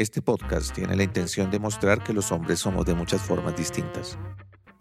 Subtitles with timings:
[0.00, 4.16] Este podcast tiene la intención de mostrar que los hombres somos de muchas formas distintas.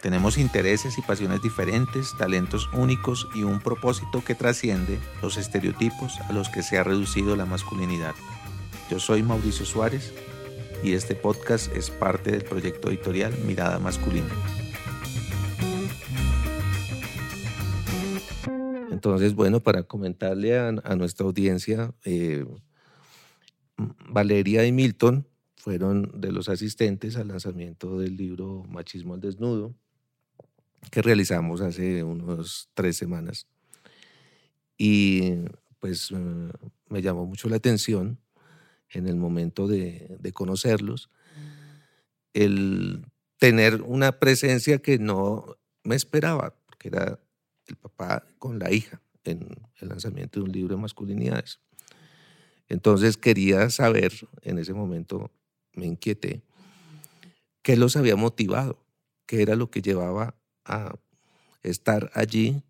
[0.02, 6.32] Tenemos intereses y pasiones diferentes, talentos únicos y un propósito que trasciende los estereotipos a
[6.32, 8.16] los que se ha reducido la masculinidad.
[8.90, 10.14] Yo soy Mauricio Suárez
[10.86, 14.30] y este podcast es parte del proyecto editorial Mirada Masculina.
[18.90, 22.46] Entonces, bueno, para comentarle a, nuestra audiencia, eh,
[24.10, 29.76] Valeria y Milton fueron de los asistentes al lanzamiento del libro Machismo al Desnudo,
[30.92, 33.48] que realizamos hace unos tres semanas.
[34.78, 35.36] Y
[35.80, 36.52] pues eh,
[36.88, 38.20] me llamó mucho la atención
[38.90, 41.10] en el momento de, conocerlos
[42.34, 43.06] el
[43.38, 47.20] tener una presencia que no me esperaba, porque era
[47.66, 49.48] el papá con la hija en
[49.80, 51.60] el lanzamiento de un libro de masculinidades.
[52.70, 55.32] Entonces quería saber, en ese momento
[55.74, 56.44] me inquieté,
[57.64, 58.86] qué los había motivado,
[59.26, 60.96] qué era lo que llevaba a
[61.64, 62.64] estar allí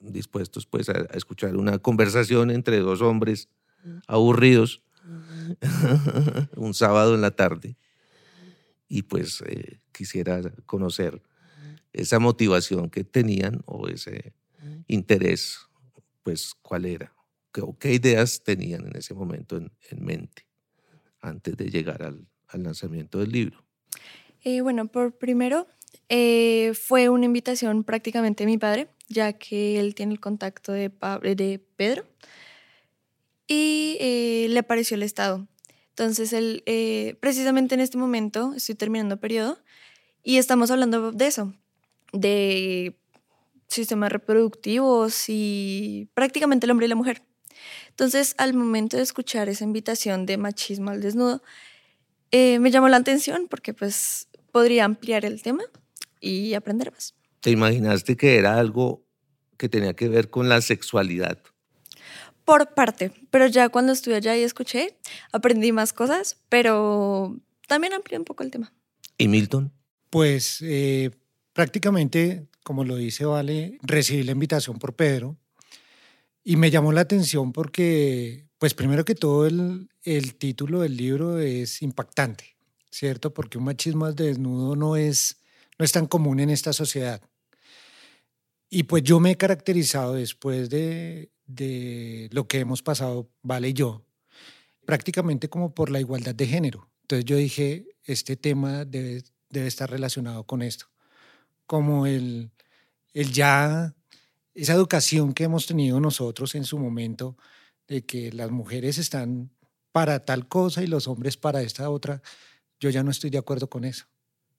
[0.00, 3.48] dispuestos pues a, escuchar una conversación entre dos hombres
[4.06, 4.82] aburridos
[6.56, 7.76] un sábado en la tarde
[8.88, 11.22] y pues eh, quisiera conocer
[11.92, 14.32] esa motivación que tenían o ese
[14.88, 15.60] interés
[16.22, 17.15] pues cuál era
[17.78, 20.46] qué ideas tenían en ese momento en, mente
[21.20, 23.64] antes de llegar al, lanzamiento del libro.
[24.42, 25.66] Eh, bueno, por primero
[26.08, 30.88] eh, fue una invitación prácticamente de mi padre, ya que él tiene el contacto de,
[30.88, 32.06] de Pedro
[33.46, 35.46] y eh, le apareció el estado.
[35.90, 36.62] Entonces, él,
[37.20, 39.58] precisamente en este momento, estoy terminando periodo
[40.22, 41.54] y estamos hablando de eso,
[42.12, 42.96] de
[43.68, 47.25] sistemas reproductivos y prácticamente el hombre y la mujer.
[47.96, 51.42] Entonces, al momento de escuchar esa invitación de machismo al desnudo,
[52.30, 55.64] me llamó la atención porque pues podría ampliar el tema
[56.20, 57.14] y aprender más.
[57.40, 59.02] ¿Te imaginaste que era algo
[59.56, 61.38] que tenía que ver con la sexualidad?
[62.44, 64.98] Por parte, pero ya cuando estuve allá y escuché,
[65.32, 68.74] aprendí más cosas, pero también amplié un poco el tema.
[69.16, 69.72] ¿Y Milton?
[70.10, 71.12] Pues eh,
[71.54, 75.38] prácticamente, como lo dice Vale, recibí la invitación por Pedro
[76.48, 81.40] y me llamó la atención porque, pues primero que todo, el, el título del libro
[81.40, 82.56] es impactante,
[82.88, 83.34] ¿cierto?
[83.34, 85.38] Porque un machismo al desnudo no es
[85.76, 87.20] no es tan común en esta sociedad.
[88.70, 91.32] Y pues yo me he caracterizado después de,
[92.30, 94.06] lo que hemos pasado, Vale y yo,
[94.84, 96.88] prácticamente como por la igualdad de género.
[97.02, 100.86] Entonces yo dije, este tema debe, debe estar relacionado con esto.
[101.66, 102.52] Como el,
[103.14, 103.95] el ya,
[104.56, 107.36] esa educación que hemos tenido nosotros en su momento,
[107.86, 109.50] de que las mujeres están
[109.92, 112.22] para tal cosa y los hombres para esta otra,
[112.80, 114.06] yo ya no estoy de acuerdo con eso.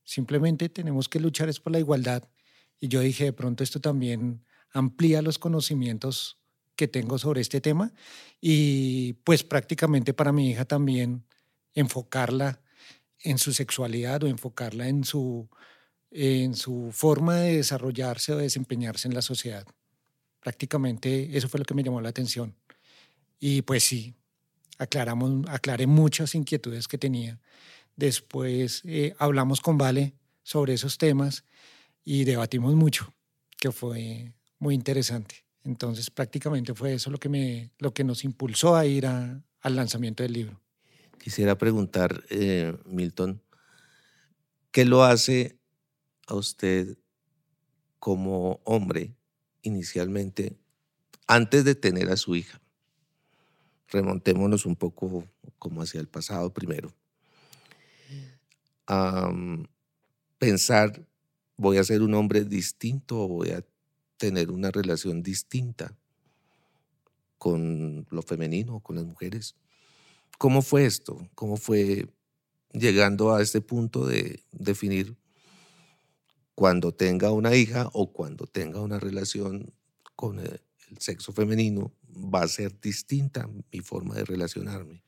[0.04, 2.24] Simplemente tenemos que luchar es por la igualdad.
[2.80, 6.38] Y yo dije, de pronto esto también amplía los conocimientos
[6.76, 7.92] que tengo sobre este tema
[8.40, 11.26] y pues prácticamente para mi hija también
[11.74, 12.62] enfocarla
[13.20, 15.50] en su sexualidad o enfocarla en su,
[16.12, 19.66] en su forma de desarrollarse o desempeñarse en la sociedad.
[20.48, 22.56] Prácticamente eso fue lo que me llamó la atención.
[23.38, 24.14] Y pues sí,
[24.78, 27.38] aclaramos, aclaré muchas inquietudes que tenía
[27.98, 30.14] Después eh, hablamos con Vale
[30.44, 31.44] sobre esos temas
[32.06, 33.14] y debatimos mucho,
[33.60, 35.44] que fue muy interesante.
[35.66, 40.24] Entonces prácticamente fue eso lo que, me, lo que nos impulsó a ir al lanzamiento
[40.24, 40.62] del libro.
[41.18, 43.42] Quisiera preguntar, eh, Milton,
[44.72, 45.58] ¿qué lo hace
[46.28, 46.98] a usted
[48.00, 49.17] como hombre
[49.62, 50.58] inicialmente
[51.28, 52.62] antes de tener a su hija?
[53.90, 55.26] Remontémonos un poco
[55.60, 56.94] como hacia el pasado primero
[58.88, 59.32] a
[60.40, 61.06] pensar,
[61.58, 63.64] voy a ser un hombre distinto o voy a
[64.18, 65.94] tener una relación distinta
[67.38, 69.56] con lo femenino, con las mujeres.
[70.38, 71.30] ¿Cómo fue esto?
[71.36, 72.08] ¿Cómo fue
[72.72, 75.16] llegando a este punto de definir
[76.58, 79.72] cuando tenga una hija o cuando tenga una relación
[80.16, 80.60] con el
[80.98, 85.04] sexo femenino, va a ser distinta mi forma de relacionarme?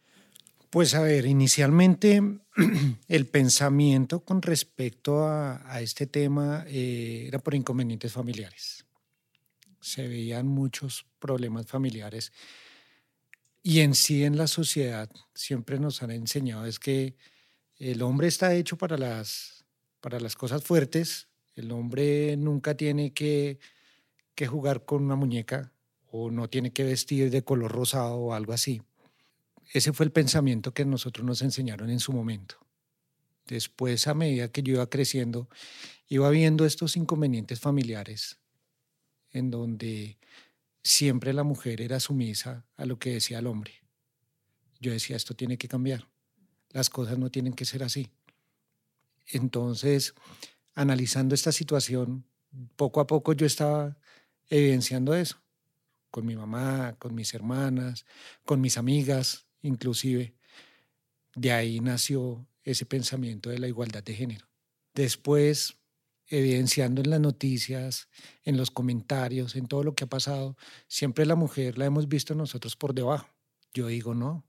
[0.69, 2.21] Pues a ver, inicialmente
[3.07, 8.85] el pensamiento con respecto a, este tema eh, era por inconvenientes familiares.
[9.81, 12.31] Se veían muchos problemas familiares
[13.63, 17.15] y en sí en la sociedad siempre nos han enseñado es que
[17.77, 19.65] el hombre está hecho para las,
[19.99, 21.28] para las cosas fuertes,
[21.59, 23.59] el hombre nunca tiene que,
[24.35, 25.71] que jugar con una muñeca
[26.11, 28.81] o no tiene que vestir de color rosado o algo así
[29.71, 32.55] ese fue el pensamiento que nosotros nos enseñaron en su momento.
[33.45, 35.47] Después, a medida que yo iba creciendo,
[36.07, 38.39] iba viendo estos inconvenientes familiares
[39.31, 40.17] en donde
[40.81, 43.73] siempre la mujer era sumisa a lo que decía el hombre.
[44.79, 46.07] Yo decía, esto tiene que cambiar.
[46.71, 48.09] Las cosas no tienen que ser así.
[49.27, 50.15] Entonces,
[50.79, 52.23] analizando esta situación,
[52.77, 53.97] poco a poco yo estaba
[54.47, 55.43] evidenciando eso,
[56.09, 58.05] con mi mamá, con mis hermanas,
[58.45, 60.33] con mis amigas, inclusive.
[61.35, 64.47] De ahí nació ese pensamiento de la igualdad de género.
[64.95, 65.75] Después,
[66.27, 68.07] evidenciando en las noticias,
[68.45, 70.55] en los comentarios, en todo lo que ha pasado,
[70.87, 73.27] siempre la mujer la hemos visto nosotros por debajo.
[73.73, 74.45] Yo digo, no.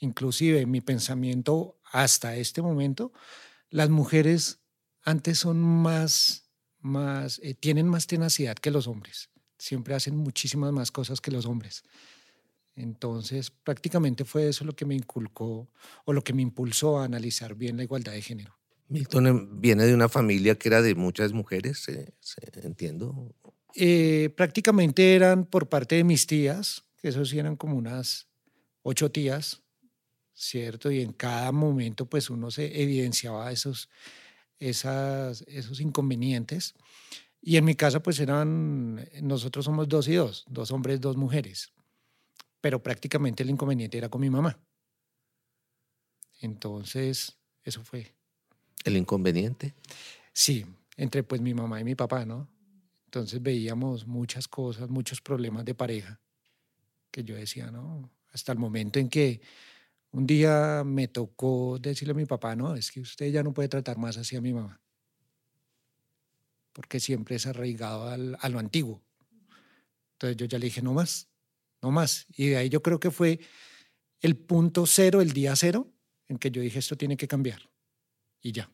[0.00, 3.12] Inclusive mi pensamiento hasta este momento,
[3.70, 4.57] las mujeres
[5.08, 6.50] antes son más,
[6.80, 9.30] más eh, tienen más tenacidad que los hombres.
[9.56, 11.82] Siempre hacen muchísimas más cosas que los hombres.
[12.76, 15.70] Entonces, prácticamente fue eso lo que me inculcó
[16.04, 18.58] o lo que me impulsó a analizar bien la igualdad de género.
[18.88, 21.86] Milton em, viene de una familia que era de muchas mujeres,
[22.62, 23.34] entiendo.
[23.74, 28.28] Eh, prácticamente eran por parte de mis tías, que esos sí eran como unas
[28.82, 29.62] ocho tías,
[30.34, 30.90] ¿cierto?
[30.90, 33.88] Y en cada momento pues uno se evidenciaba esos,
[34.58, 36.74] esas, esos inconvenientes.
[37.40, 41.72] Y en mi casa pues eran, nosotros somos dos y dos, dos hombres, dos mujeres
[42.60, 44.58] pero prácticamente el inconveniente era con mi mamá.
[46.40, 48.14] Entonces, eso fue.
[48.84, 49.74] ¿El inconveniente?
[50.32, 50.64] Sí,
[50.96, 52.48] entre pues mi mamá y mi papá, ¿no?
[53.06, 56.20] Entonces veíamos muchas cosas, muchos problemas de pareja,
[57.10, 58.10] que yo decía, ¿no?
[58.32, 59.40] Hasta el momento en que
[60.12, 63.68] un día me tocó decirle a mi papá, no, es que usted ya no puede
[63.68, 64.80] tratar más así a mi mamá,
[66.72, 69.02] porque siempre es arraigado al, a lo antiguo.
[70.12, 71.28] Entonces yo ya le dije, no más,
[71.82, 72.26] no más.
[72.30, 73.40] Y de ahí yo creo que fue
[74.20, 75.92] el punto cero, el día cero,
[76.26, 77.70] en que yo dije, esto tiene que cambiar.
[78.40, 78.70] Y ya,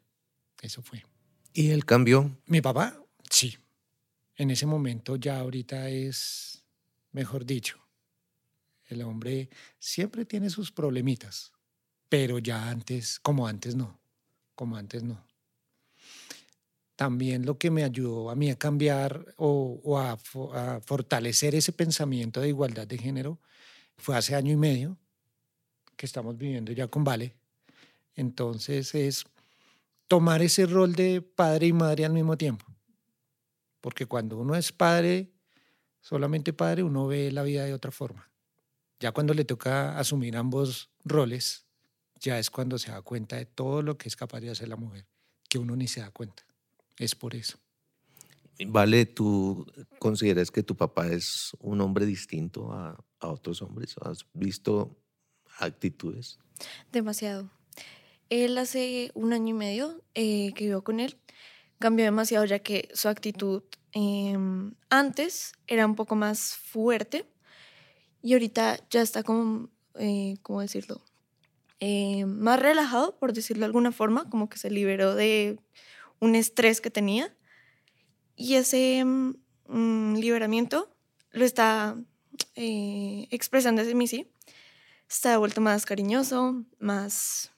[0.63, 1.05] eso fue.
[1.53, 2.37] ¿Y él cambió?
[2.47, 3.01] Mi papá,
[3.31, 3.59] sí.
[4.37, 6.65] En ese momento ya ahorita es,
[7.13, 7.84] mejor dicho,
[8.95, 11.53] el hombre siempre tiene sus problemitas,
[12.09, 14.01] pero ya antes, como antes no,
[14.55, 15.25] como antes no
[16.97, 20.17] también lo que me ayudó a mí a cambiar o, a,
[20.81, 23.39] fortalecer ese pensamiento de igualdad de género
[23.97, 24.97] fue hace año y medio
[25.97, 27.35] que estamos viviendo ya con Vale.
[28.15, 29.25] Entonces es
[30.09, 32.65] tomar ese rol de padre y madre al mismo tiempo.
[33.81, 35.31] Porque cuando uno es padre,
[36.01, 38.31] solamente padre, uno ve la vida de otra forma.
[39.01, 41.67] Ya cuando le toca asumir ambos roles,
[42.21, 44.77] ya es cuando se da cuenta de todo lo que es capaz de hacer la
[44.77, 45.07] mujer,
[45.49, 46.45] que uno ni se da cuenta.
[46.97, 47.59] Es por eso.
[48.67, 49.67] Vale, ¿tú
[49.99, 53.97] consideras que tu papá es un hombre distinto a, otros hombres?
[54.03, 54.97] ¿Has visto
[55.59, 56.39] actitudes?
[56.93, 57.51] Demasiado.
[58.29, 61.19] Él hace un año y medio eh, que vivo con él,
[61.79, 63.63] cambió demasiado ya que su actitud
[63.93, 67.27] em, antes era un poco más fuerte
[68.25, 71.03] y ahorita ya está como, eh, ¿cómo decirlo?
[71.79, 75.61] Eh, más relajado, por decirlo de alguna forma, como que se liberó de
[76.21, 77.37] un estrés que tenía.
[78.35, 80.97] Y ese mm, liberamiento
[81.33, 82.03] lo está
[82.55, 84.33] eh, expresando desde mí, sí.
[85.07, 87.53] Está vuelto más cariñoso, más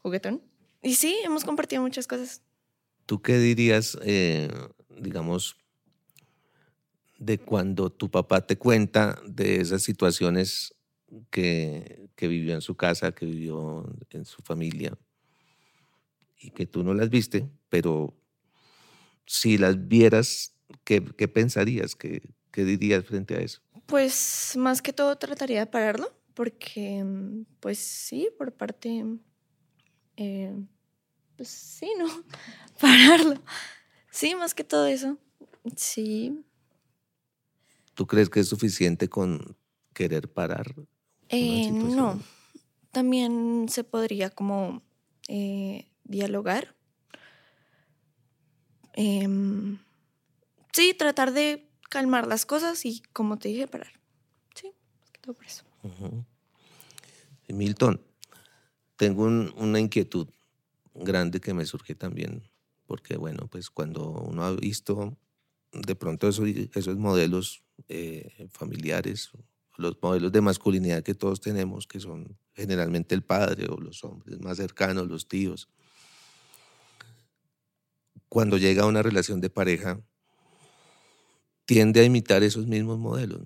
[0.00, 0.40] juguetón.
[0.82, 2.40] Y sí, hemos compartido muchas cosas.
[3.04, 4.48] ¿Tú qué dirías, eh,
[4.88, 5.58] digamos,
[7.18, 10.74] de cuando tu papá te cuenta de esas situaciones
[11.30, 14.98] que, que vivió en su casa, que vivió en su familia?
[16.38, 18.14] y que tú no las viste, pero
[19.26, 20.54] si las vieras,
[20.84, 21.94] ¿qué, qué pensarías?
[21.96, 23.60] ¿Qué, ¿Qué dirías frente a eso?
[23.86, 27.04] Pues más que todo trataría de pararlo, porque
[27.60, 29.04] pues sí, por parte,
[30.16, 30.54] eh,
[31.36, 32.06] pues sí, ¿no?
[32.80, 33.42] Pararlo.
[34.10, 35.18] Sí, más que todo eso.
[35.76, 36.44] Sí.
[37.96, 39.56] ¿Tú crees que es suficiente con
[39.94, 40.74] querer parar?
[41.30, 42.22] Eh, no.
[42.92, 44.82] También se podría como
[45.28, 46.76] eh, dialogar.
[48.92, 49.78] Em,
[50.74, 53.92] sí, tratar de calmar las cosas y, como te dije, parar.
[54.54, 54.72] Sí,
[55.22, 55.64] todo por eso.
[57.48, 58.02] Milton,
[58.96, 60.28] tengo una inquietud
[60.92, 62.42] grande que me surge también,
[62.84, 65.16] porque, bueno, pues cuando uno ha visto
[65.72, 69.30] de pronto esos, esos modelos eh, familiares,
[69.76, 74.40] los modelos de masculinidad que todos tenemos, que son generalmente el padre o los hombres
[74.40, 75.68] más cercanos, los tíos,
[78.28, 80.00] cuando llega a una relación de pareja,
[81.64, 83.40] tiende a imitar esos mismos modelos.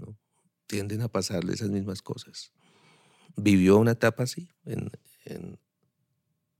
[0.66, 2.52] Tienden a pasarle esas mismas cosas.
[3.36, 4.90] vivió una etapa así en,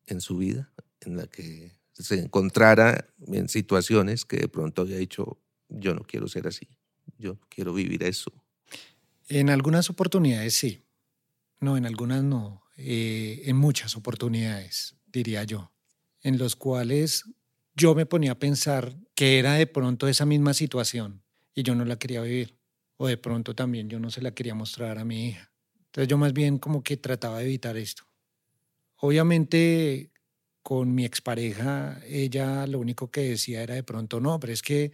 [0.06, 5.38] en, su vida, en la que se encontrara en situaciones que de pronto había dicho,
[5.68, 6.68] yo no quiero ser así,
[7.20, 8.32] yo quiero vivir eso.
[9.28, 10.82] En algunas oportunidades sí,
[11.60, 15.72] no, en algunas no, eh, en muchas oportunidades, diría yo,
[16.22, 17.24] en los cuales
[17.74, 21.22] yo me ponía a pensar que era de pronto esa misma situación
[21.54, 22.58] y yo no la quería vivir.
[22.96, 25.50] O de pronto también yo no se la quería mostrar a mi hija.
[25.86, 28.04] Entonces yo más bien como que trataba de evitar esto.
[28.96, 30.12] Obviamente
[30.62, 34.92] con mi expareja, ella lo único que decía era de pronto, no, pero es que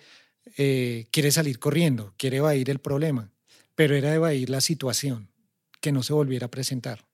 [0.57, 3.33] eh, quiere salir corriendo, quiere evadir el problema,
[3.75, 5.31] pero era evadir la situación,
[5.81, 7.07] que no se volviera a presentar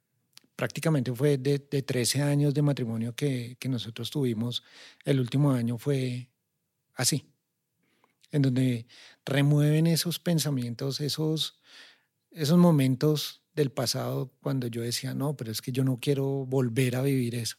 [0.57, 4.63] prácticamente fue de, de 13 años de matrimonio que, que, nosotros tuvimos,
[5.05, 6.29] el último año fue
[6.95, 7.25] así,
[8.31, 8.87] en donde
[9.25, 11.59] remueven esos pensamientos, esos,
[12.31, 16.97] esos momentos del pasado cuando yo decía, no, pero es que yo no quiero volver
[16.97, 17.57] a vivir eso,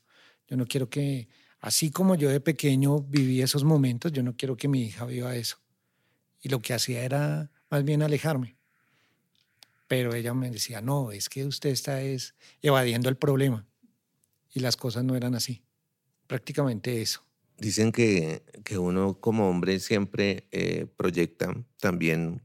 [0.48, 1.28] yo no quiero que,
[1.60, 5.36] así como yo de pequeño viví esos momentos, yo no quiero que mi hija viva
[5.36, 5.58] eso.
[6.44, 8.58] Y lo que hacía era más bien alejarme
[9.94, 12.34] pero ella me decía, no, es que usted está es
[12.64, 13.68] evadiendo el problema.
[14.52, 15.62] Y las cosas no eran así.
[16.26, 17.24] Prácticamente eso.
[17.60, 22.42] Dicen que, que uno como hombre siempre eh, proyecta también,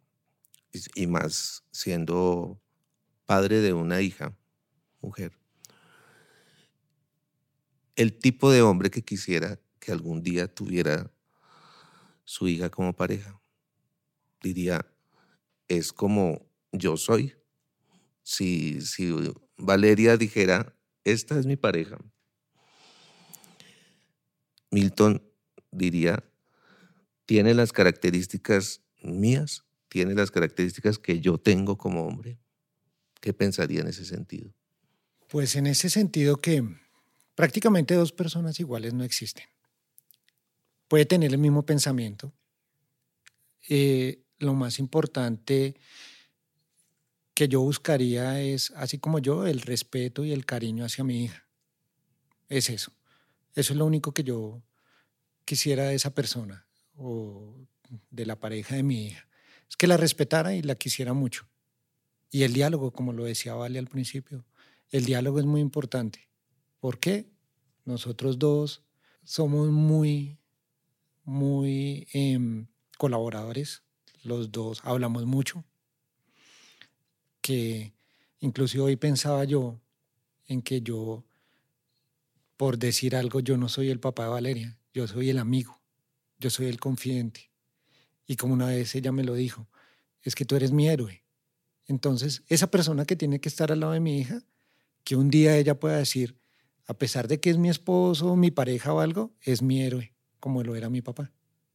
[0.95, 2.61] y más siendo
[3.25, 4.37] padre de una hija,
[5.01, 5.33] mujer,
[7.97, 11.11] el tipo de hombre que quisiera que algún día tuviera
[12.25, 13.41] su hija como pareja.
[14.43, 14.87] Diría,
[15.69, 17.35] es como yo soy.
[18.23, 19.13] Si, si
[19.57, 21.99] Valeria dijera, esta es mi pareja,
[24.71, 25.23] Milton
[25.71, 26.23] diría,
[27.25, 32.39] tiene las características mías, tiene las características que yo tengo como hombre.
[33.21, 34.53] ¿Qué pensaría en ese sentido?
[35.29, 36.63] Pues en ese sentido que
[37.35, 39.45] prácticamente dos personas iguales no existen.
[40.89, 42.33] Puede tener el mismo pensamiento.
[43.69, 45.77] Eh, lo más importante
[47.35, 51.47] que yo buscaría es, así como yo, el respeto y el cariño hacia mi hija.
[52.49, 52.93] Es eso.
[53.55, 54.63] Eso es lo único que yo
[55.45, 56.67] quisiera de esa persona
[56.97, 57.55] o
[58.11, 59.29] de la pareja de mi hija.
[59.69, 61.49] Es que la respetara y la quisiera mucho.
[62.31, 64.45] Y el diálogo, como lo decía Vale al principio,
[64.91, 66.29] el diálogo es muy importante.
[66.81, 67.31] ¿Por qué?
[67.85, 68.83] Nosotros dos
[69.25, 70.39] somos muy,
[71.25, 72.67] muy em,
[72.97, 73.83] colaboradores.
[74.29, 75.65] Los dos hablamos mucho
[77.41, 77.95] que
[78.41, 79.81] incluso hoy pensaba yo
[80.47, 81.25] en que yo,
[82.59, 85.81] por decir algo, yo no soy el papá de Valeria, yo soy el amigo,
[86.39, 87.51] yo soy el confidente.
[88.27, 89.67] Y como una vez ella me lo dijo,
[90.21, 91.25] es que tú eres mi héroe.
[91.87, 94.43] Entonces, esa persona que tiene que estar al lado de mi hija,
[95.05, 96.37] que un día ella pueda decir,
[96.85, 100.63] a pesar de que es mi esposo, mi pareja o algo, es mi héroe, como
[100.63, 101.33] lo era mi papá.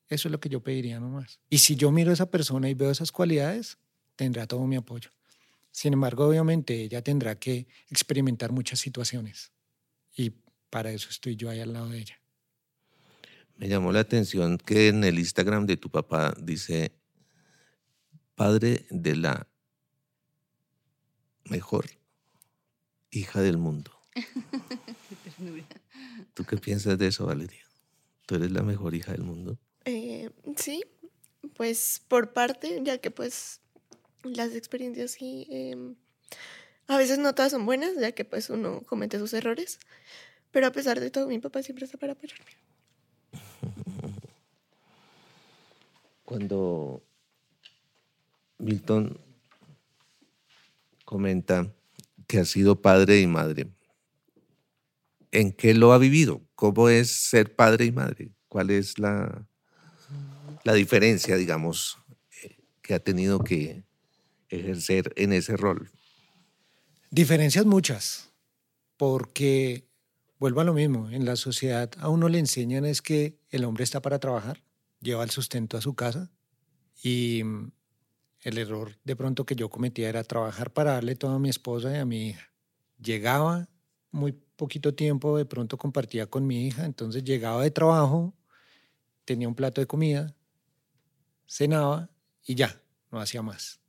[0.09, 1.39] Eso es lo que yo pediría nomás.
[1.49, 3.77] Y si yo miro a esa persona y veo esas cualidades,
[4.15, 5.09] tendrá todo mi apoyo.
[5.71, 9.51] Sin embargo, obviamente ella tendrá que experimentar muchas situaciones
[10.15, 10.31] y
[10.69, 12.19] para eso estoy yo ahí al lado de ella.
[13.55, 16.91] Me llamó la atención que en el Instagram de tu papá dice,
[18.35, 19.47] padre de la
[21.45, 21.85] mejor
[23.09, 23.91] hija del mundo.
[26.33, 27.63] ¿Tú qué piensas de eso, Valeria?
[28.25, 29.59] ¿Tú eres la mejor hija del mundo?
[29.85, 30.83] Eh, sí,
[31.55, 33.59] pues por parte, ya que pues
[34.23, 35.95] las experiencias sí, em,
[36.87, 39.79] a veces no todas son buenas, ya que pues uno comete sus errores,
[40.51, 42.51] pero a pesar de todo mi papá siempre está para apoyarme.
[46.25, 47.03] Cuando
[48.57, 49.19] Milton
[51.03, 51.73] comenta
[52.27, 53.67] que ha sido padre y madre,
[55.31, 56.41] ¿en qué lo ha vivido?
[56.55, 58.31] ¿Cómo es ser padre y madre?
[58.47, 59.47] ¿Cuál es la,
[60.63, 61.97] la diferencia, digamos,
[62.81, 63.83] que ha tenido que,
[64.53, 65.89] ejercer en ese rol?
[67.09, 68.31] Diferencias muchas,
[68.97, 69.87] porque
[70.39, 73.83] vuelvo a lo mismo, en la sociedad a uno le enseñan es que el hombre
[73.83, 74.63] está para trabajar,
[75.01, 76.31] lleva el sustento a su casa
[77.01, 77.71] y mm,
[78.41, 81.95] el error de pronto que yo cometía era trabajar para darle todo a mi esposa
[81.95, 82.51] y a mi hija.
[83.01, 83.69] Llegaba
[84.11, 88.33] muy poquito tiempo, de pronto compartía con mi hija, entonces llegaba de trabajo,
[89.25, 90.35] tenía un plato de comida,
[91.47, 92.09] cenaba
[92.43, 92.81] y ya,
[93.11, 93.83] no hacía más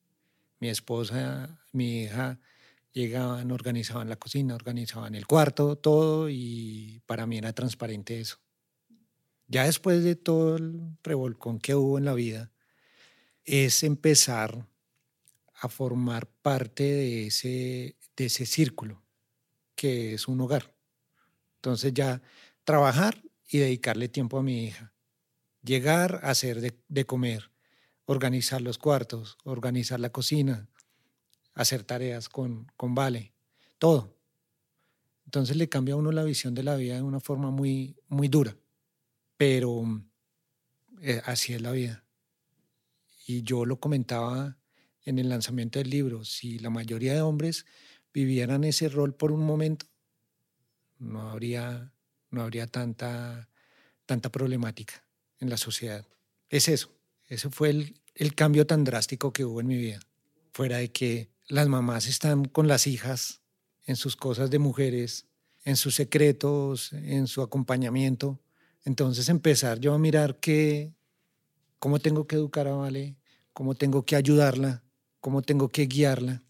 [0.65, 2.41] mi esposa, mi hija
[2.93, 8.39] llegaban, organizaban la cocina, organizaban el cuarto, todo, y para mí era transparente eso.
[9.47, 12.51] Ya después de todo el revolcón que hubo en la vida,
[13.45, 14.67] es empezar
[15.61, 19.03] a formar parte de ese, de ese círculo
[19.75, 20.75] que es un hogar.
[21.57, 22.23] Entonces ya
[22.65, 24.94] trabajar y dedicarle tiempo a mi hija.
[25.65, 27.51] Llegar a hacer de, comer,
[28.05, 30.69] organizar los cuartos, organizar la cocina,
[31.55, 33.33] hacer tareas con, con Vale,
[33.79, 34.15] todo.
[35.25, 38.29] Entonces le cambia a uno la visión de la vida de una forma muy, muy
[38.29, 38.59] dura,
[39.39, 40.05] pero
[41.01, 42.05] eh, así es la vida.
[43.27, 44.59] Y yo lo comentaba
[45.07, 47.65] en el lanzamiento del libro, si la mayoría de hombres
[48.13, 49.87] vivieran ese rol por un momento,
[50.99, 51.95] no habría,
[52.31, 53.49] no habría tanta,
[54.05, 55.04] tanta problemática
[55.45, 56.05] en la sociedad.
[56.49, 56.91] Es eso,
[57.29, 60.01] ese fue el, cambio tan drástico que hubo en mi vida.
[60.53, 63.41] Fuera de que las mamás están con las hijas
[63.87, 65.27] en sus cosas de mujeres,
[65.65, 68.41] en sus secretos, en su acompañamiento.
[68.85, 70.93] Entonces empezar yo a mirar que,
[71.79, 73.17] cómo tengo que educar a Vale,
[73.53, 74.83] cómo tengo que ayudarla,
[75.21, 76.43] cómo tengo que guiarla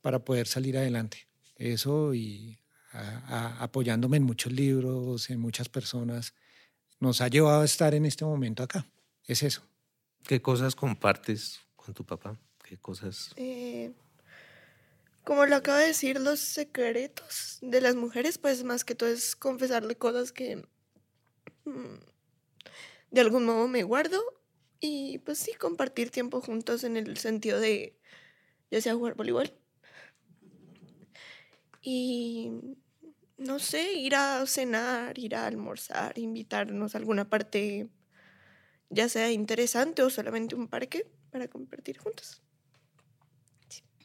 [0.00, 1.28] para poder salir adelante.
[1.56, 2.58] Eso y
[2.92, 6.34] apoyándome en muchos libros, en muchas personas,
[7.02, 8.86] nos ha llevado a estar en este momento acá.
[9.26, 9.62] Es eso.
[10.22, 12.38] ¿Qué cosas compartes con tu papá?
[12.62, 13.32] ¿Qué cosas?
[13.34, 13.92] Eh,
[15.24, 19.34] como lo acaba de decir, los secretos de las mujeres, pues más que todo es
[19.34, 20.64] confesarle cosas que
[21.64, 21.98] mm,
[23.10, 24.22] de algún modo me guardo
[24.78, 27.98] y pues sí, compartir tiempo juntos en el sentido de
[28.70, 29.52] ya sea jugar voleibol.
[31.82, 32.76] Y
[33.42, 37.88] no sé, ir a cenar, ir a almorzar, invitarnos a alguna parte,
[38.90, 42.42] ya sea interesante o solamente un parque para compartir juntos.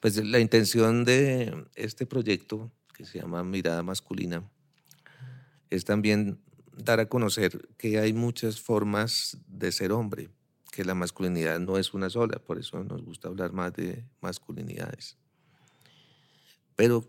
[0.01, 4.49] Pues la intención de este proyecto, que se llama Mirada Masculina,
[5.69, 6.39] es también
[6.75, 10.29] dar a conocer que hay muchas formas de ser hombre
[10.71, 15.17] que la masculinidad no es una sola, por eso nos gusta hablar más de masculinidades.
[16.75, 17.03] Pero,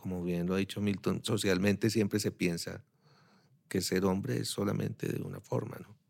[0.00, 2.82] como bien lo ha dicho Milton, socialmente siempre se piensa
[3.68, 6.00] que ser hombre es solamente de una forma, ¿no?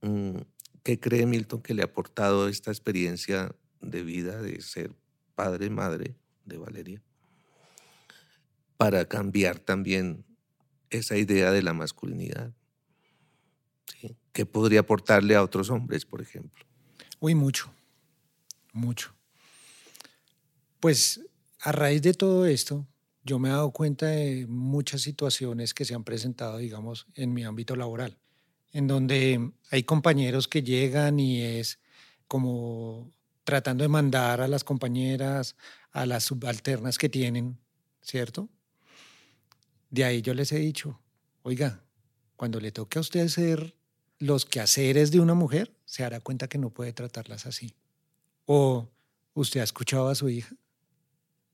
[0.00, 0.42] Mm,
[0.82, 4.94] ¿Qué cree Milton que le ha aportado esta experiencia de vida de ser
[5.34, 6.14] padre, madre
[6.44, 7.02] de Valeria,
[8.76, 10.24] para cambiar también
[10.90, 12.52] esa idea de la masculinidad?
[14.32, 16.64] ¿Qué podría aportarle a otros hombres, por ejemplo?
[17.18, 17.72] Uy, mucho,
[18.72, 19.12] mucho.
[20.78, 21.20] Pues
[21.60, 22.86] a raíz de todo esto,
[23.24, 27.44] yo me he dado cuenta de muchas situaciones que se han presentado, digamos, en mi
[27.44, 28.18] ámbito laboral,
[28.72, 31.78] en donde hay compañeros que llegan y es
[32.26, 33.12] como
[33.44, 35.56] tratando de mandar a las compañeras,
[35.90, 37.58] a las subalternas que tienen,
[38.02, 38.48] ¿cierto?
[39.90, 41.00] De ahí yo les he dicho,
[41.42, 41.82] oiga,
[42.36, 43.74] cuando le toque a usted ser
[44.18, 47.74] los quehaceres de una mujer, se dará cuenta que no puede tratarlas así.
[48.44, 48.88] O
[49.34, 50.54] usted ha escuchado a su hija.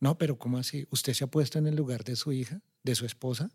[0.05, 0.87] No, pero ¿cómo así?
[0.91, 3.51] ¿Usted se ha puesto en el lugar de su hija, de su esposa?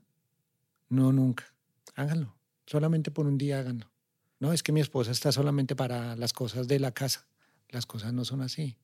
[0.89, 1.53] No, nunca.
[1.93, 2.35] Háganlo.
[2.65, 3.91] Solamente por un día háganlo.
[4.39, 7.27] No, es que mi esposa está solamente para las cosas de la casa.
[7.67, 8.77] Las cosas no son así.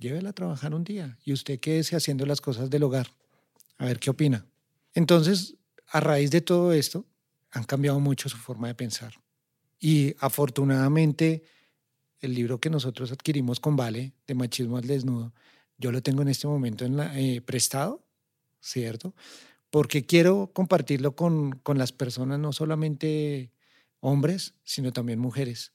[0.00, 3.06] Llévela a trabajar un día y usted quédese haciendo las cosas del hogar.
[3.76, 4.44] A ver qué opina.
[4.92, 5.54] Entonces,
[5.86, 7.06] a raíz de todo esto,
[7.52, 9.14] han cambiado mucho su forma de pensar.
[9.78, 11.44] Y afortunadamente,
[12.18, 15.32] el libro que nosotros adquirimos con Vale, de Machismo al Desnudo,
[15.78, 18.04] yo lo tengo en este momento en la, eh, prestado,
[18.60, 19.14] ¿cierto?
[19.70, 23.52] Porque quiero compartirlo con, con las personas, no solamente
[24.00, 25.72] hombres, sino también mujeres,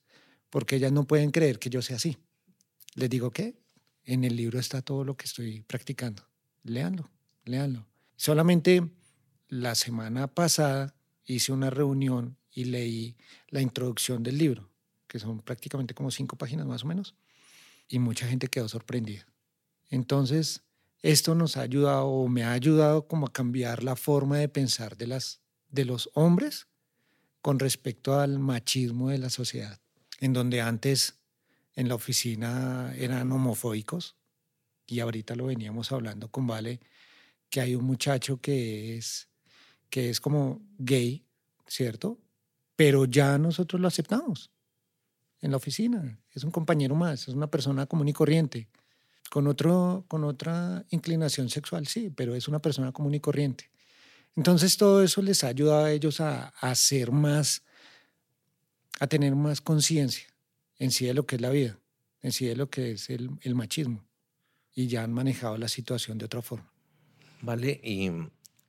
[0.50, 2.18] porque ellas no pueden creer que yo sea así.
[2.94, 3.56] Les digo que
[4.04, 6.28] en el libro está todo lo que estoy practicando.
[6.62, 7.10] Léanlo,
[7.44, 7.86] léanlo.
[8.16, 8.90] Solamente
[9.48, 13.16] la semana pasada hice una reunión y leí
[13.48, 14.70] la introducción del libro,
[15.08, 17.14] que son prácticamente como cinco páginas más o menos,
[17.88, 19.26] y mucha gente quedó sorprendida.
[19.90, 20.62] Entonces,
[21.02, 24.96] esto nos ha ayudado o me ha ayudado como a cambiar la forma de pensar
[24.96, 26.68] de, las, de los hombres
[27.42, 29.80] con respecto al machismo de la sociedad,
[30.20, 31.18] en donde antes
[31.76, 34.16] en la oficina eran homofóbicos
[34.86, 36.80] y ahorita lo veníamos hablando con Vale,
[37.50, 39.28] que hay un muchacho que es,
[39.90, 41.26] que es como gay,
[41.66, 42.18] ¿cierto?
[42.76, 44.50] pero ya nosotros lo aceptamos
[45.40, 46.18] en la oficina.
[46.32, 48.68] Es un compañero más, es una persona común y corriente,
[49.34, 53.68] con, otro, con otra inclinación sexual, sí, pero es una persona común y corriente.
[54.36, 57.64] Entonces todo eso les ha ayudado a ellos a, a ser más,
[59.00, 60.28] a tener más conciencia
[60.78, 61.80] en sí de lo que es la vida,
[62.20, 64.04] en sí de lo que es el, el machismo,
[64.72, 66.72] y ya han manejado la situación de otra forma.
[67.42, 68.12] Vale, y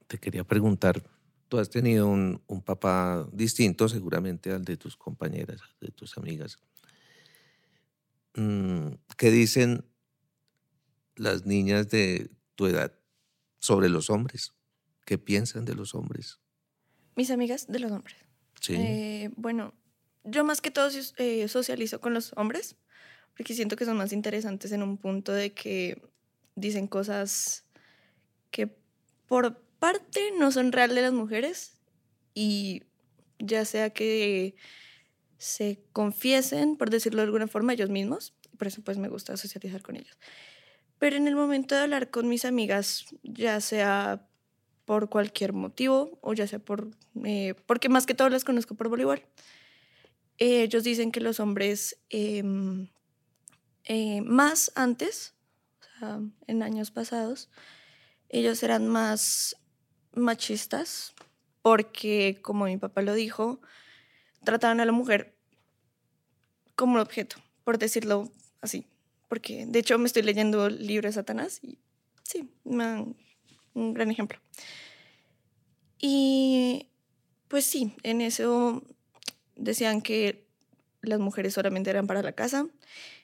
[0.08, 1.04] te quería preguntar,
[1.48, 6.58] tú has tenido un, papá distinto seguramente al de tus compañeras, de tus amigas.
[8.34, 9.86] Mm, ¿Qué dicen
[11.16, 12.94] las niñas de tu edad
[13.60, 14.54] sobre los hombres.
[15.06, 16.40] ¿Qué piensan de los hombres?
[17.16, 18.18] Mis amigas de los hombres.
[18.60, 18.76] Sí.
[18.76, 19.74] Eh, bueno,
[20.24, 22.76] yo más que todo eh, socializo con los hombres,
[23.38, 26.02] porque siento que son más interesantes en un punto de que
[26.56, 27.66] dicen cosas
[28.52, 28.76] que
[29.28, 31.78] por parte no son real de las mujeres
[32.34, 32.84] y
[33.40, 34.56] ya sea que
[35.38, 39.82] se confiesen, por decirlo de alguna forma, ellos mismos, por eso pues me gusta socializar
[39.82, 40.18] con ellos.
[41.00, 44.28] Pero en el momento de hablar con mis amigas, ya sea
[44.86, 46.90] por cualquier motivo o ya sea por,
[47.24, 49.24] eh, porque más que todo las conozco por voleibol,
[50.38, 52.90] eh, ellos dicen que los hombres em,
[53.84, 55.34] eh, más antes,
[55.80, 57.50] o sea, en años pasados,
[58.30, 59.56] ellos eran más
[60.14, 61.14] machistas
[61.62, 63.60] porque, como mi papá lo dijo,
[64.44, 65.36] trataban a la mujer
[66.76, 68.32] como un objeto, por decirlo
[68.62, 68.86] así.
[69.36, 71.78] Porque, de hecho, me estoy leyendo el libro de Satanás y
[72.24, 74.40] sí, un gran ejemplo.
[76.00, 76.88] Y
[77.50, 78.82] pues sí, en eso
[79.58, 80.48] decían que
[81.02, 82.66] las mujeres solamente eran para la casa,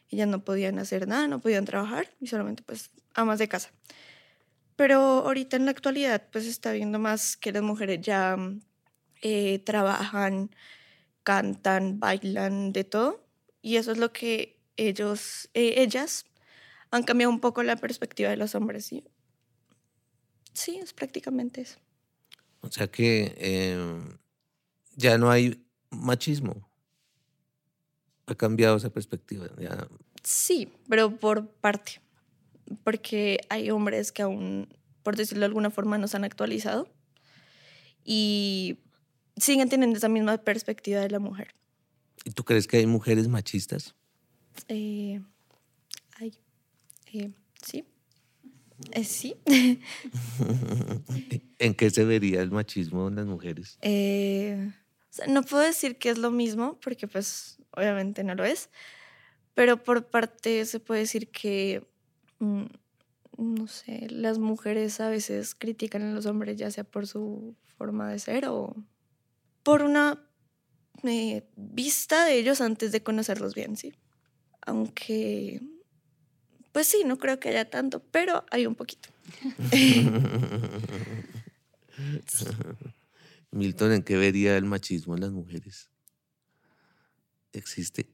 [0.10, 3.71] ellas no podían hacer nada, no podían trabajar y solamente pues amas de casa.
[4.76, 8.36] Pero ahorita en la actualidad pues está viendo más que las mujeres ya
[9.21, 10.54] eh, trabajan,
[11.24, 13.24] cantan, bailan, de todo.
[13.62, 16.25] Y eso es lo que ellos, eh, ellas
[16.89, 18.85] han cambiado un poco la perspectiva de los hombres.
[18.85, 19.03] ¿sí?
[20.53, 21.79] sí, es prácticamente eso.
[22.61, 24.01] O sea que eh,
[24.95, 26.69] ya no hay machismo.
[28.27, 29.47] Ha cambiado esa perspectiva.
[30.23, 32.01] Sí, pero por parte.
[32.83, 34.69] Porque hay hombres que aún,
[35.03, 36.87] por decirlo de alguna forma, no se han actualizado
[38.05, 38.79] y
[39.37, 41.55] siguen teniendo esa misma perspectiva de la mujer.
[42.23, 43.95] ¿Y tú crees que hay mujeres machistas?
[44.67, 45.21] Eh,
[46.17, 46.33] hay.
[47.13, 47.85] Eh, sí.
[48.91, 49.35] Eh, sí.
[51.59, 53.77] ¿En qué se vería el machismo en las mujeres?
[53.81, 54.71] Eh,
[55.27, 58.69] no puedo decir que es lo mismo, porque pues obviamente no lo es,
[59.53, 61.85] pero por parte se puede decir que,
[62.39, 62.65] mm,
[63.37, 68.09] no sé, las mujeres a veces critican a los hombres ya sea por su forma
[68.09, 68.75] de ser o
[69.63, 70.19] por una
[71.03, 73.93] eh, vista de ellos antes de conocerlos bien, sí.
[74.65, 75.62] Aunque,
[76.71, 79.10] pues sí, no creo que haya tanto, pero hay un poquito.
[83.52, 85.89] Milton, ¿en qué vería el machismo en las mujeres?
[87.52, 88.10] ¿Existe?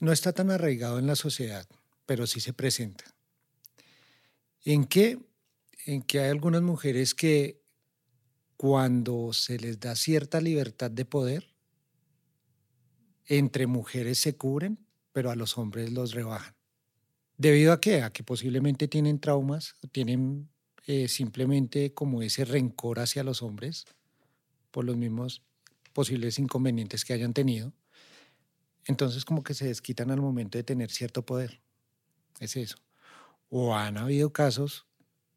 [0.00, 1.66] No está tan arraigado en la sociedad,
[2.06, 3.04] pero sí se presenta.
[4.64, 5.18] ¿En qué?
[5.86, 7.62] En que hay algunas mujeres que
[8.56, 11.54] cuando se les da cierta libertad de poder,
[13.26, 14.78] entre mujeres se cubren,
[15.14, 16.56] pero a los hombres los rebajan.
[17.38, 18.02] ¿Debido a qué?
[18.02, 20.50] A que posiblemente tienen traumas, tienen
[20.86, 23.86] eh, simplemente como ese rencor hacia los hombres
[24.72, 25.40] por los mismos
[25.92, 27.72] posibles inconvenientes que hayan tenido.
[28.86, 31.60] Entonces como que se desquitan al momento de tener cierto poder.
[32.40, 32.76] Es eso.
[33.50, 34.84] O han habido casos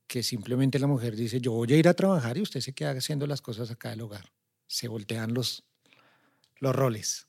[0.07, 2.91] que simplemente la mujer dice, yo voy a ir a trabajar y usted se queda
[2.91, 4.31] haciendo las cosas acá del hogar.
[4.65, 5.65] Se voltean los,
[6.59, 7.27] los roles.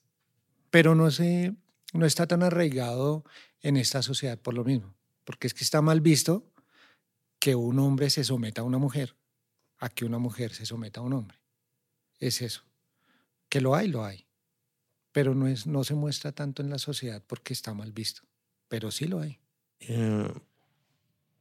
[0.71, 1.55] Pero no, se,
[1.93, 3.23] no está tan arraigado
[3.61, 4.95] en esta sociedad por lo mismo.
[5.23, 6.51] Porque es que está mal visto
[7.39, 9.15] que un hombre se someta a una mujer
[9.79, 11.39] a que una mujer se someta a un hombre.
[12.19, 12.63] Es eso.
[13.47, 14.27] Que lo hay, lo hay.
[15.11, 18.21] Pero no, es, no se muestra tanto en la sociedad porque está mal visto.
[18.67, 19.39] Pero sí lo hay.
[19.79, 20.31] Eh,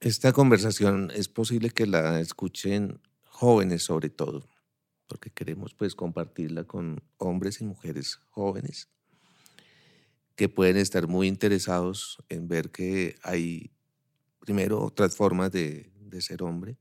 [0.01, 4.49] esta conversación es posible que la escuchen jóvenes sobre todo,
[5.07, 8.89] porque queremos pues compartirla con hombres y mujeres jóvenes
[10.39, 13.73] que pueden estar muy interesados en ver que hay
[14.39, 16.79] primero otras formas de, ser hombre.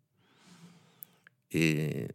[1.50, 2.08] Eh,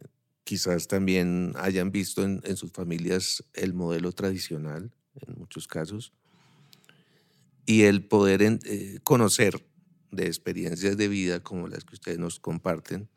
[0.45, 6.13] quizás también hayan visto en, sus familias el modelo tradicional, en muchos casos,
[7.65, 9.65] y el poder eh, conocer
[10.11, 13.09] de experiencias de vida como las que ustedes nos comparten,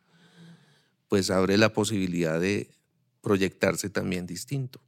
[1.07, 2.73] pues abre la posibilidad de
[3.21, 4.81] proyectarse también distinto,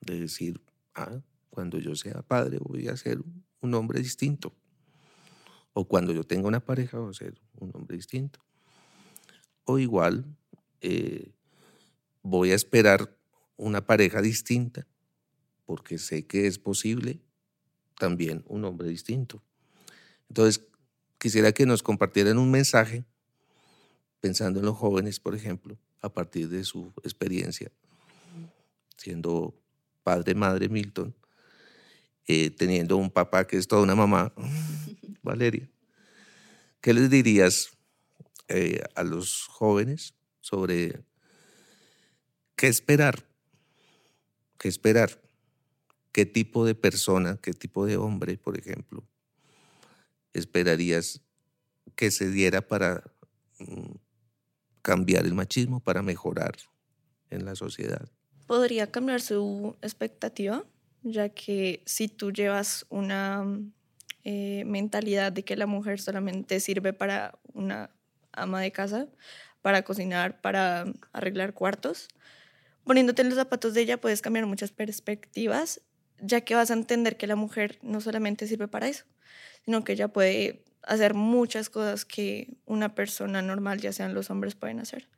[0.00, 0.60] de decir,
[0.96, 3.18] ah, cuando yo sea padre voy a ser
[3.60, 4.54] un hombre distinto,
[5.74, 8.40] o cuando yo tenga una pareja voy a ser un hombre distinto,
[9.64, 10.24] o igual
[10.80, 11.30] eh,
[12.22, 13.14] voy a esperar
[13.58, 14.86] una pareja distinta,
[15.66, 17.20] porque sé que es posible
[17.98, 19.42] también un hombre distinto.
[20.30, 20.64] Entonces,
[21.18, 23.04] quisiera que nos compartieran un mensaje,
[24.20, 27.70] pensando en los jóvenes, por ejemplo, a partir de su experiencia,
[28.96, 29.54] siendo
[30.02, 31.14] padre, madre Milton,
[32.26, 34.32] eh, teniendo un papá que es toda una mamá,
[35.22, 35.68] Valeria.
[36.80, 37.70] ¿Qué les dirías
[38.48, 41.04] eh, a los jóvenes sobre
[42.56, 43.24] qué esperar,
[44.58, 45.20] qué esperar,
[46.12, 49.04] qué tipo de persona, qué tipo de hombre, por ejemplo,
[50.32, 51.20] esperarías
[51.96, 53.02] que se diera para
[53.58, 53.92] mm,
[54.82, 56.56] cambiar el machismo, para mejorar
[57.30, 58.08] en la sociedad.
[58.46, 60.64] Podría cambiar su expectativa,
[61.02, 63.44] ya que si tú llevas una
[64.24, 67.90] eh, mentalidad de que la mujer solamente sirve para una
[68.32, 69.08] ama de casa,
[69.62, 72.08] para cocinar, para arreglar cuartos,
[72.84, 75.80] poniéndote en los zapatos de ella puedes cambiar muchas perspectivas,
[76.20, 79.04] ya que vas a entender que la mujer no solamente sirve para eso,
[79.64, 84.54] sino que ella puede hacer muchas cosas que una persona normal, ya sean los hombres,
[84.54, 85.08] pueden hacer.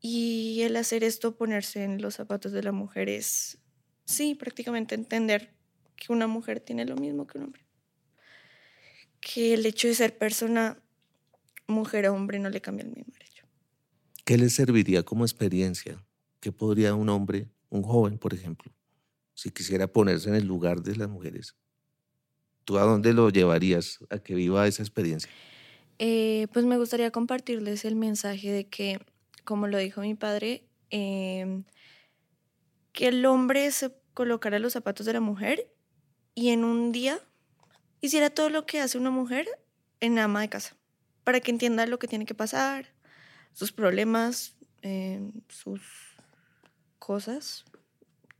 [0.00, 3.58] Y el hacer esto, ponerse en los zapatos de la mujer es,
[4.06, 5.50] sí, prácticamente entender
[5.96, 7.66] que una mujer tiene lo mismo que un hombre.
[9.20, 10.78] Que el hecho de ser persona,
[11.66, 13.46] mujer o hombre, no le cambia el mismo derecho.
[14.24, 16.02] ¿Qué le serviría como experiencia?
[16.40, 18.72] ¿Qué podría un hombre, un joven, por ejemplo,
[19.34, 21.56] si quisiera ponerse en el lugar de las mujeres?
[22.64, 25.30] ¿Tú a dónde lo llevarías a que viva esa experiencia?
[25.98, 29.00] Eh, pues me gustaría compartirles el mensaje de que,
[29.44, 31.64] como lo dijo mi padre, em,
[32.96, 35.70] que el hombre se colocara los zapatos de la mujer
[36.34, 37.20] y en un día
[38.00, 39.46] hiciera todo lo que hace una mujer
[40.00, 40.76] en ama de casa,
[41.22, 42.94] para que entienda lo que tiene que pasar,
[43.52, 45.82] sus problemas, em, sus
[46.98, 47.66] cosas.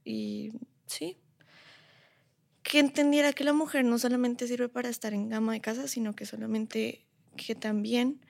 [0.04, 0.52] Y
[0.86, 1.18] sí,
[2.62, 6.14] que entendiera que la mujer no solamente sirve para estar en ama de casa, sino
[6.14, 8.22] que solamente que también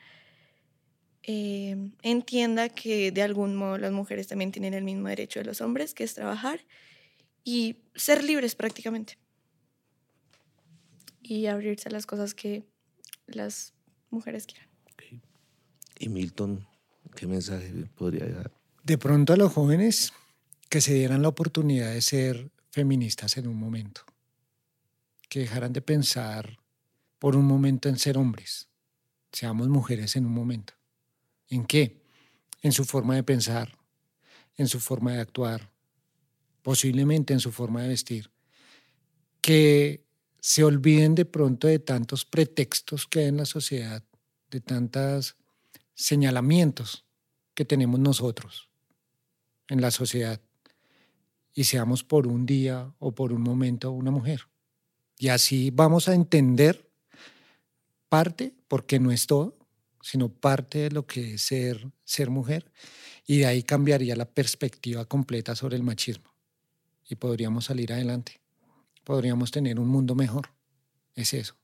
[1.27, 5.61] em, entienda que de algún modo las mujeres también tienen el mismo derecho de los
[5.61, 6.61] hombres, que es trabajar
[7.45, 9.19] y ser libres prácticamente
[11.23, 12.65] y abrirse a las cosas que
[13.27, 13.73] las
[14.11, 14.69] mujeres quieran.
[15.99, 16.67] ¿Y Milton,
[17.15, 18.53] qué mensaje podría dar?
[18.85, 20.13] De pronto a los jóvenes
[20.69, 24.03] que se dieran la oportunidad de ser feministas en un momento,
[25.29, 26.59] que dejaran de pensar
[27.19, 28.69] por un momento en ser hombres,
[29.33, 30.75] seamos mujeres en un momento.
[31.49, 32.03] ¿En qué?
[32.63, 33.77] En su forma de pensar,
[34.57, 35.71] en su forma de actuar,
[36.63, 38.31] posiblemente en su forma de vestir.
[39.41, 40.05] Que
[40.41, 44.03] se olviden de pronto de tantos pretextos que hay en la sociedad,
[44.51, 45.37] de tantos
[45.95, 47.05] señalamientos
[47.55, 48.69] que tenemos nosotros
[49.69, 50.41] en la sociedad
[51.57, 54.43] y seamos por un día o por un momento una mujer.
[55.19, 56.91] Y así vamos a entender
[58.11, 59.57] parte, porque no es todo,
[60.07, 62.71] sino parte de lo que es ser, ser mujer,
[63.27, 66.33] y de ahí cambiaría la perspectiva completa sobre el machismo
[67.09, 68.41] y podríamos salir adelante
[69.07, 70.49] podríamos tener un mundo mejor.
[71.15, 71.55] Es eso.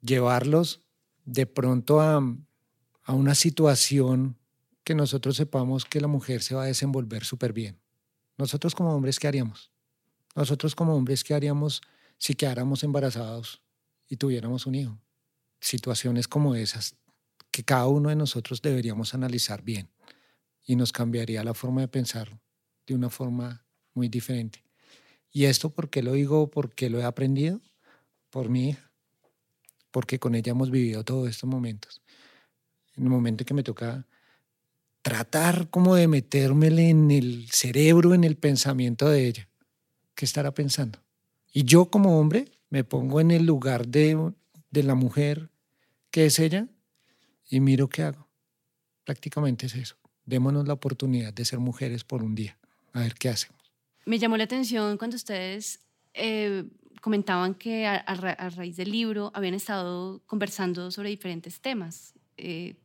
[0.00, 0.80] Llevarlos
[1.26, 2.16] de pronto a,
[3.04, 4.38] a una situación
[4.84, 7.78] que nosotros sepamos que la mujer se va a desenvolver súper bien.
[8.38, 9.70] Nosotros como hombres, ¿qué haríamos?
[10.34, 11.82] Nosotros como hombres, ¿qué haríamos
[12.16, 13.60] si quedáramos embarazados
[14.08, 14.98] y tuviéramos un hijo?
[15.60, 16.96] Situaciones como esas
[17.58, 19.88] que cada uno de nosotros deberíamos analizar bien
[20.64, 22.40] y nos cambiaría la forma de pensar
[22.86, 24.62] de una forma muy diferente.
[25.32, 26.52] ¿Y esto por qué lo digo?
[26.52, 27.60] Porque lo he aprendido
[28.30, 28.92] por mi hija,
[29.90, 32.00] porque con ella hemos vivido todos estos momentos.
[32.94, 34.06] En el momento que me toca
[35.02, 39.48] tratar como de metérmele en el cerebro, en el pensamiento de ella.
[40.14, 41.00] ¿Qué estará pensando?
[41.52, 44.32] Y yo como hombre me pongo en el lugar de,
[44.70, 45.50] de la mujer
[46.12, 46.68] que es ella
[47.48, 48.28] y miro qué hago.
[49.04, 49.96] Prácticamente es eso.
[50.24, 52.58] Démonos la oportunidad de ser mujeres por un día,
[52.92, 53.50] a ver qué hacen.
[54.04, 55.80] Me llamó la atención cuando ustedes
[56.14, 56.64] eh,
[57.00, 58.14] comentaban que a,
[58.50, 62.14] raíz del libro habían estado conversando sobre diferentes temas.
[62.36, 62.76] Eh,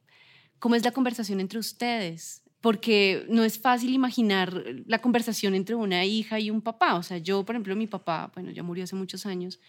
[0.59, 2.41] ¿Cómo es la conversación entre ustedes?
[2.61, 6.95] Porque no es fácil imaginar la conversación entre una hija y un papá.
[6.95, 9.59] O sea, yo, por ejemplo, mi papá, bueno, ya murió hace muchos años,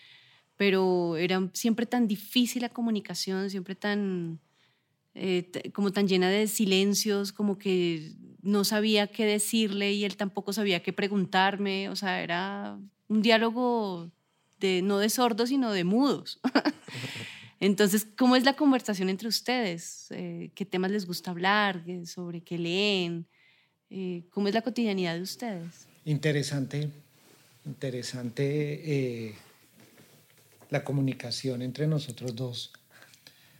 [0.56, 4.38] pero era siempre tan difícil la comunicación, siempre tan,
[5.14, 10.52] eh, como tan llena de silencios, como que no sabía qué decirle y él tampoco
[10.52, 14.10] sabía qué preguntarme, o sea, era un diálogo
[14.60, 16.40] de, no de sordos, sino de mudos.
[17.60, 20.08] Entonces, ¿cómo es la conversación entre ustedes?
[20.10, 21.82] Eh, ¿Qué temas les gusta hablar?
[22.04, 23.26] ¿Sobre qué leen?
[23.88, 25.86] Eh, ¿Cómo es la cotidianidad de ustedes?
[26.04, 26.90] Interesante,
[27.64, 29.34] interesante eh,
[30.68, 32.72] la comunicación entre nosotros dos.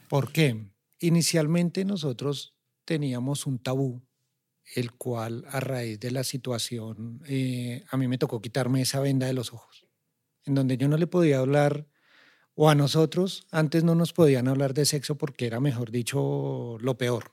[0.08, 0.56] ¿Por qué?
[1.04, 2.54] Inicialmente nosotros
[2.86, 4.02] teníamos un tabú
[4.74, 9.26] el cual a raíz de la situación eh, a mí me tocó quitarme esa venda
[9.26, 9.86] de los ojos,
[10.46, 11.86] en donde yo no le podía hablar
[12.54, 16.96] O a nosotros, antes no nos podían hablar de sexo porque era, mejor dicho, lo
[16.96, 17.32] peor.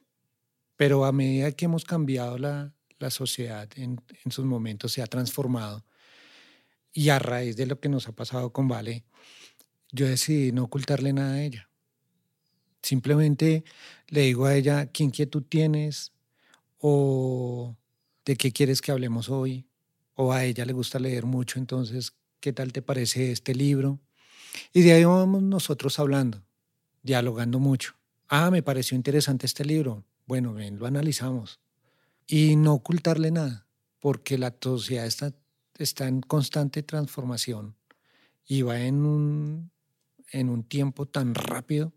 [0.76, 5.08] Pero a medida que hemos cambiado la, la sociedad en, en, sus momentos, se ha
[5.08, 5.86] transformado.
[6.92, 9.06] Y a raíz de lo que nos ha pasado con Vale,
[9.92, 11.71] yo decidí no ocultarle nada a ella.
[12.82, 13.63] Simplemente
[14.08, 16.12] le digo a ella qué inquietud tienes
[16.80, 17.76] o
[18.26, 19.65] de qué quieres que hablemos hoy.
[20.15, 24.00] O a ella le gusta leer mucho, entonces, ¿qué tal te parece este libro?
[24.74, 26.44] Y de ahí vamos nosotros hablando,
[27.02, 27.96] dialogando mucho.
[28.28, 30.04] Ah, me pareció interesante este libro.
[30.26, 31.60] Bueno, ven, lo analizamos.
[32.28, 33.67] Y no ocultarle nada,
[34.00, 35.34] porque la sociedad está,
[35.78, 37.76] está en constante transformación
[38.46, 39.72] y va en un,
[40.32, 41.94] en un tiempo tan rápido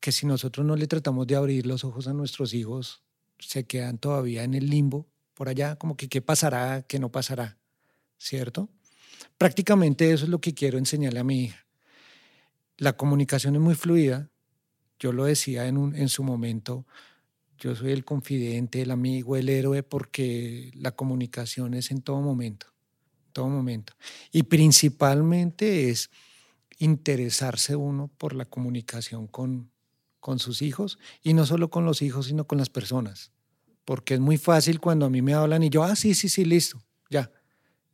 [0.00, 3.02] que si nosotros no le tratamos de abrir los ojos a nuestros hijos,
[3.38, 7.58] se quedan todavía en el limbo, por allá, como que qué pasará, qué no pasará,
[8.18, 8.68] ¿cierto?
[9.36, 11.66] Prácticamente eso es lo que quiero enseñarle a mi hija.
[12.76, 14.30] La comunicación es muy fluida,
[14.98, 16.86] yo lo decía en, un, en su momento,
[17.58, 22.66] yo soy el confidente, el amigo, el héroe, porque la comunicación es en todo momento,
[23.32, 23.94] todo momento.
[24.30, 26.10] Y principalmente es
[26.78, 29.70] interesarse uno por la comunicación con,
[30.28, 33.32] con sus hijos y no solo con los hijos, sino con las personas.
[33.86, 36.44] Porque es muy fácil cuando a mí me hablan y yo, ah, sí, sí, sí,
[36.44, 37.32] listo, ya.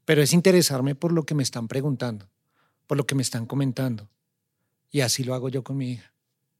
[0.04, 2.28] Pero es interesarme por lo que me están preguntando,
[2.88, 4.10] por lo que me están comentando.
[4.90, 6.12] Y así lo hago yo con mi hija.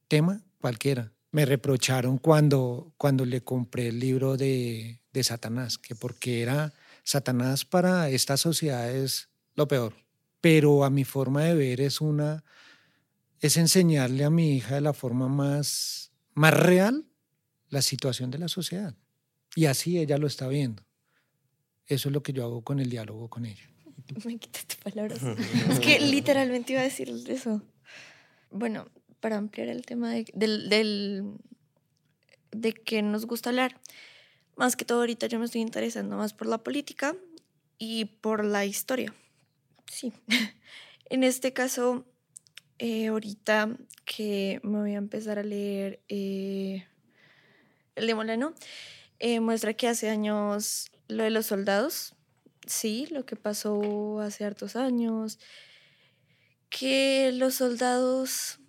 [0.07, 1.11] Tema cualquiera.
[1.31, 7.65] Me reprocharon cuando, cuando le compré el libro de, de Satanás, que porque era Satanás
[7.65, 9.93] para esta sociedad es lo peor.
[10.39, 12.45] Pero a mi forma de ver es una
[13.39, 17.05] es enseñarle a mi hija de la forma más, más real
[17.69, 18.95] la situación de la sociedad.
[19.55, 20.83] Y así ella lo está viendo.
[21.85, 23.69] Eso es lo que yo hago con el diálogo con ella.
[24.25, 25.21] Me quitaste palabras.
[25.69, 27.61] es que literalmente iba a decir eso.
[28.51, 28.87] Bueno,
[29.19, 31.37] para ampliar el tema de, del, del,
[32.51, 33.79] de que nos gusta hablar,
[34.55, 37.15] más que todo ahorita yo me estoy interesando más por la política
[37.77, 39.13] y por la historia.
[39.91, 40.13] Sí.
[41.09, 42.05] en este caso,
[42.77, 46.85] eh, ahorita que me voy a empezar a leer eh,
[47.95, 48.53] el de Molano,
[49.19, 52.15] eh, muestra que hace años lo de los soldados,
[52.67, 55.39] sí, lo que pasó hace hartos años,
[56.69, 58.59] que los soldados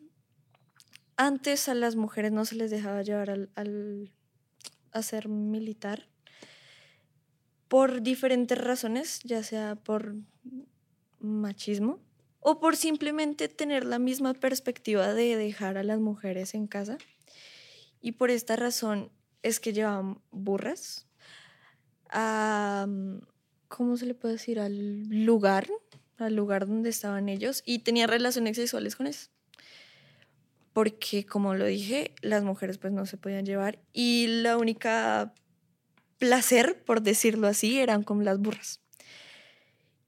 [1.16, 4.12] antes a las mujeres no se les dejaba llevar al, al
[4.92, 6.08] a ser militar
[7.68, 10.14] por diferentes razones, ya sea por
[11.18, 12.05] machismo
[12.48, 16.96] o por simplemente tener la misma perspectiva de dejar a las mujeres en casa.
[18.00, 19.10] Y por esta razón
[19.42, 21.08] es que llevaban burras
[22.08, 22.86] a,
[23.66, 24.60] ¿cómo se le puede decir?
[24.60, 25.66] Al lugar,
[26.18, 29.32] al lugar donde estaban ellos y tenían relaciones sexuales con ellos.
[30.72, 35.34] Porque, como lo dije, las mujeres pues no se podían llevar y la única
[36.18, 38.80] placer, por decirlo así, eran con las burras.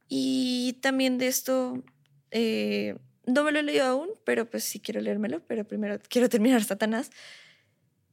[0.09, 1.83] Y también de esto
[2.31, 2.97] eh,
[3.29, 6.65] no me lo he leído aún, pero pues sí quiero leérmelo, pero primero quiero terminar
[6.65, 7.11] Satanás.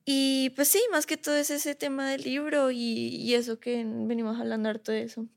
[0.05, 4.39] Y pues sí, más que todo es ese tema del libro y, eso que venimos
[4.39, 5.27] hablando harto de eso.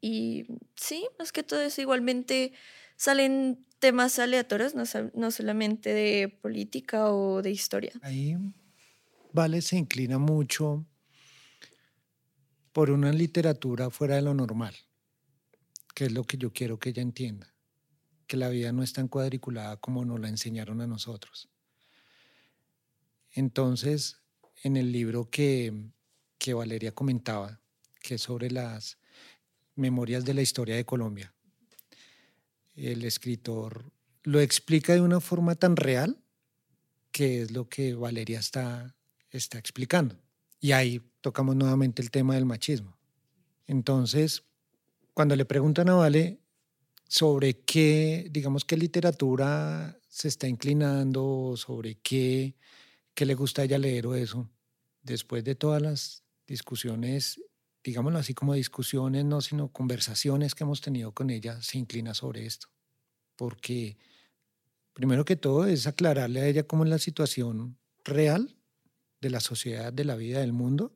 [0.00, 2.52] Y sí, más que todo eso, igualmente
[2.96, 7.92] salen temas aleatorios, no, no solamente de política o de historia.
[8.02, 8.36] Ahí
[9.32, 10.86] Vale se inclina mucho
[12.72, 14.74] por una literatura fuera de lo normal,
[15.94, 17.57] que es lo que yo quiero que ella entienda
[18.28, 21.48] que la vida no es tan cuadriculada como nos la enseñaron a nosotros.
[23.32, 24.18] Entonces,
[24.62, 25.72] en el libro que,
[26.38, 27.60] que Valeria comentaba,
[28.00, 28.98] que es sobre las
[29.74, 31.34] memorias de la historia de Colombia,
[32.76, 33.90] el escritor
[34.22, 36.22] lo explica de una forma tan real
[37.10, 38.94] que es lo que Valeria está,
[39.30, 40.16] está explicando.
[40.60, 42.96] Y ahí tocamos nuevamente el tema del machismo.
[43.66, 44.44] Entonces,
[45.14, 46.40] cuando le preguntan a Vale
[47.08, 52.54] sobre qué, digamos, qué literatura se está inclinando, sobre qué,
[53.14, 54.48] qué le gusta a ella leer o eso.
[55.02, 57.40] Después de todas las discusiones,
[57.82, 62.44] digámoslo así como discusiones, no, sino conversaciones que hemos tenido con ella, se inclina sobre
[62.44, 62.68] esto.
[63.36, 63.96] Porque
[64.92, 68.54] primero que todo es aclararle a ella cómo es la situación real
[69.22, 70.94] de la sociedad, de la vida, del mundo,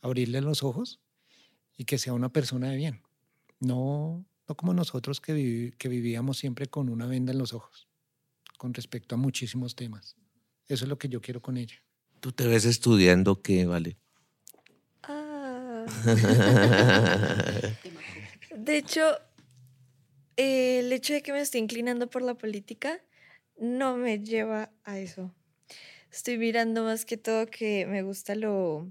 [0.00, 1.00] abrirle los ojos
[1.76, 3.02] y que sea una persona de bien.
[3.58, 7.88] No no como nosotros que, que vivíamos siempre con una venda en los ojos,
[8.56, 10.16] con respecto a muchísimos temas.
[10.66, 11.76] Eso es lo que yo quiero con ella.
[12.20, 13.98] ¿Tú te ves estudiando qué, Vale?
[15.02, 15.86] Ah.
[18.56, 19.02] de hecho,
[20.36, 23.00] eh, el hecho de que me esté inclinando por la política
[23.56, 25.34] no me lleva a eso.
[26.10, 28.90] Estoy mirando más que todo que me gusta lo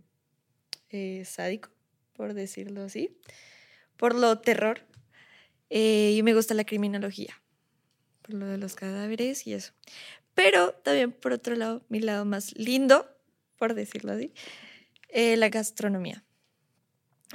[0.89, 1.69] eh, sádico,
[2.13, 3.17] por decirlo así,
[3.97, 4.86] por lo terror,
[5.69, 7.41] eh, y me gusta la criminología,
[8.21, 9.73] por lo de los cadáveres y eso.
[10.33, 13.09] Pero también, por otro lado, mi lado más lindo,
[13.57, 14.33] por decirlo así,
[15.13, 16.23] la gastronomía.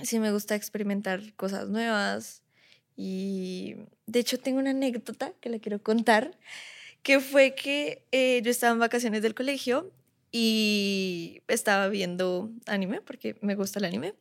[0.03, 2.43] Sí me gusta experimentar cosas nuevas
[2.97, 3.77] y
[4.07, 6.39] de hecho tengo una anécdota que la quiero contar
[7.03, 9.93] que fue que eh, yo estaba en vacaciones del colegio
[10.31, 14.15] y estaba viendo anime, porque me gusta el anime,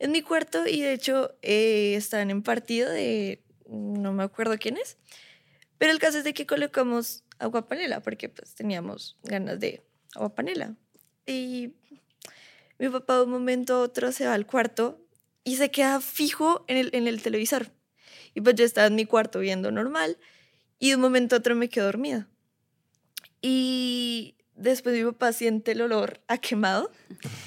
[0.00, 4.78] en mi cuarto y de hecho eh, estaban en partido de, no me acuerdo quién
[4.78, 4.96] es,
[5.78, 9.82] pero el caso es de que colocamos agua panela, porque pues teníamos ganas de
[10.14, 10.74] agua panela.
[11.26, 11.74] Y
[12.78, 15.06] mi papá de un momento a otro se va al cuarto
[15.44, 17.70] y se queda fijo en el, en el televisor.
[18.34, 20.18] Y pues yo estaba en mi cuarto viendo normal
[20.78, 22.28] y de un momento a otro me quedo dormida.
[23.42, 26.90] Y después mi papá siente el olor a quemado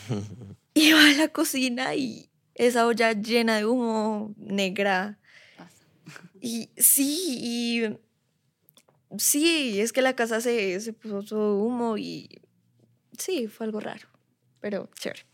[0.73, 5.19] y va a la cocina y esa olla llena de humo negra.
[6.41, 7.97] Y sí, y
[9.17, 12.41] sí, es que la casa se, se puso todo humo y
[13.17, 14.07] sí, fue algo raro,
[14.59, 15.25] pero chévere.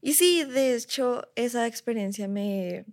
[0.00, 2.84] Y sí, de hecho, esa experiencia me,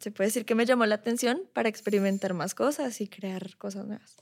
[0.00, 3.86] se puede decir que me llamó la atención para experimentar más cosas y crear cosas
[3.86, 4.16] nuevas.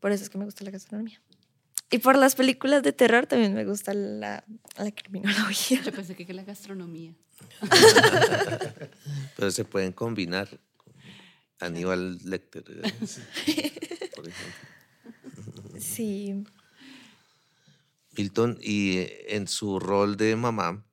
[0.00, 1.20] Por eso es que me gusta la gastronomía.
[1.90, 4.44] Y por las películas de terror también me gusta la,
[4.76, 5.80] la criminología.
[5.82, 7.14] Yo pensé que la gastronomía.
[9.36, 10.48] Pero se pueden combinar.
[11.58, 15.80] Aníbal Lecter, eh, por ejemplo.
[15.80, 16.44] Sí.
[18.16, 20.84] Milton, y en su rol de mamá,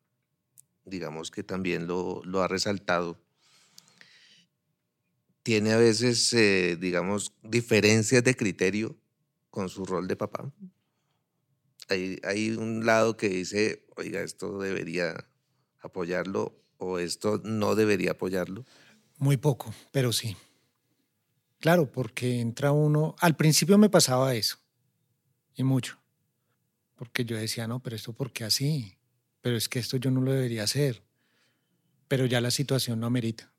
[0.85, 3.19] digamos que también lo, lo ha resaltado,
[5.41, 8.95] tiene a veces, eh, digamos, diferencias de criterio
[9.49, 10.49] con su rol de papá.
[11.89, 15.27] Hay, un lado que dice, oiga, esto debería
[15.79, 18.65] apoyarlo o esto no debería apoyarlo.
[19.17, 20.35] Muy poco, pero sí.
[21.59, 24.57] Claro, porque entra uno, al principio me pasaba eso,
[25.55, 25.97] y mucho,
[26.95, 28.97] porque yo decía, no, pero esto ¿por qué así?
[29.41, 31.03] Pero es que esto yo no lo debería hacer,
[32.07, 33.53] pero ya la situación no amerita.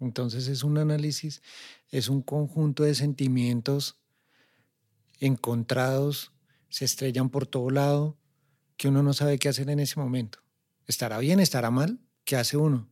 [0.00, 1.42] Entonces es un análisis,
[1.90, 3.98] es un conjunto de sentimientos
[5.20, 6.33] encontrados,
[6.74, 8.18] se estrellan por todo lado,
[8.76, 10.40] que uno no sabe qué hacer en ese momento.
[10.88, 11.38] ¿Estará bien?
[11.38, 12.00] ¿Estará mal?
[12.24, 12.90] ¿Qué hace uno?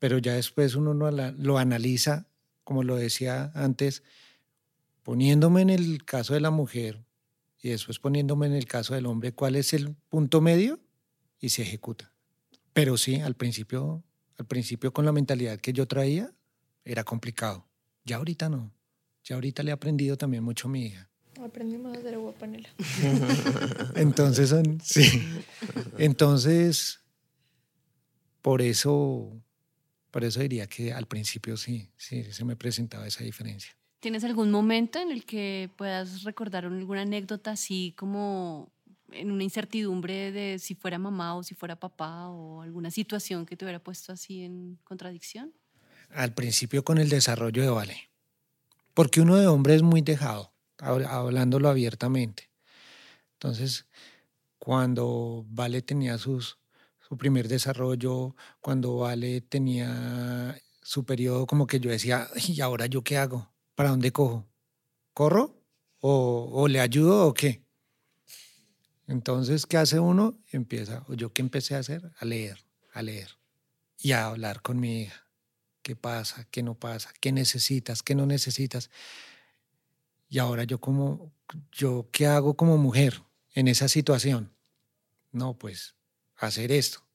[0.00, 2.26] Pero ya después uno lo analiza,
[2.64, 4.02] como lo decía antes,
[5.04, 7.06] poniéndome en el caso de la mujer
[7.62, 10.80] y después poniéndome en el caso del hombre, cuál es el punto medio
[11.38, 12.12] y se ejecuta.
[12.72, 14.02] Pero sí, al principio
[14.38, 16.34] al principio con la mentalidad que yo traía
[16.84, 17.68] era complicado.
[18.04, 18.74] Ya ahorita no.
[19.22, 21.08] Ya ahorita le he aprendido también mucho a mi hija.
[21.44, 22.68] Aprendimos a hacer agua panela.
[23.96, 25.22] Entonces, sí.
[25.98, 27.00] Entonces,
[28.42, 29.42] por eso,
[30.10, 33.76] por eso diría que al principio sí, sí, se me presentaba esa diferencia.
[34.00, 38.72] ¿Tienes algún momento en el que puedas recordar alguna anécdota así como
[39.12, 43.56] en una incertidumbre de si fuera mamá o si fuera papá o alguna situación que
[43.56, 45.52] te hubiera puesto así en contradicción?
[46.10, 48.10] Al principio con el desarrollo de Vale,
[48.94, 52.50] porque uno de hombre es muy dejado, hablándolo abiertamente.
[53.34, 53.86] Entonces,
[54.58, 56.58] cuando Vale tenía sus,
[57.08, 63.02] su primer desarrollo, cuando Vale tenía su periodo, como que yo decía, ¿y ahora yo
[63.02, 63.52] qué hago?
[63.74, 64.46] ¿Para dónde cojo?
[65.12, 65.62] ¿Corro?
[66.00, 67.64] ¿O, o le ayudo o qué?
[69.06, 70.38] Entonces, ¿qué hace uno?
[70.50, 72.58] Empieza, o yo qué empecé a hacer, a leer,
[72.92, 73.38] a leer
[73.98, 75.26] y a hablar con mi hija.
[75.82, 76.48] ¿Qué pasa?
[76.50, 77.12] ¿Qué no pasa?
[77.20, 78.02] ¿Qué necesitas?
[78.02, 78.90] ¿Qué no necesitas?
[80.28, 81.32] Y ahora yo como,
[81.72, 83.22] yo qué hago como mujer
[83.54, 84.52] en esa situación?
[85.32, 85.96] No, pues
[86.36, 87.06] hacer esto.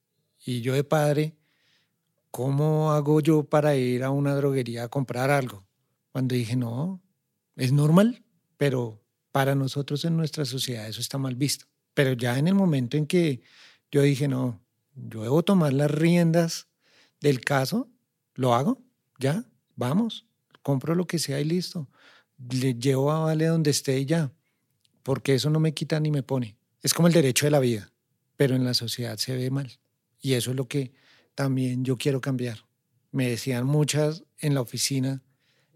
[0.44, 1.36] Y yo de padre,
[2.30, 5.66] ¿cómo hago yo para ir a una droguería a comprar algo?
[6.10, 7.02] Cuando dije, no,
[7.56, 8.24] es normal,
[8.56, 11.66] pero para nosotros en nuestra sociedad eso está mal visto.
[11.94, 13.42] Pero ya en el momento en que
[13.90, 14.62] yo dije, no,
[14.94, 16.68] yo debo tomar las riendas
[17.20, 17.90] del caso,
[18.34, 18.82] lo hago,
[19.18, 19.44] ya,
[19.76, 20.26] vamos,
[20.62, 21.88] compro lo que sea y listo.
[22.50, 24.32] Le llevo a Vale donde esté y ya,
[25.02, 26.56] porque eso no me quita ni me pone.
[26.82, 27.92] Es como el derecho de la vida,
[28.36, 29.78] pero en la sociedad se ve mal.
[30.20, 30.92] Y eso es lo que
[31.34, 32.58] también yo quiero cambiar.
[33.10, 35.22] Me decían muchas en la oficina,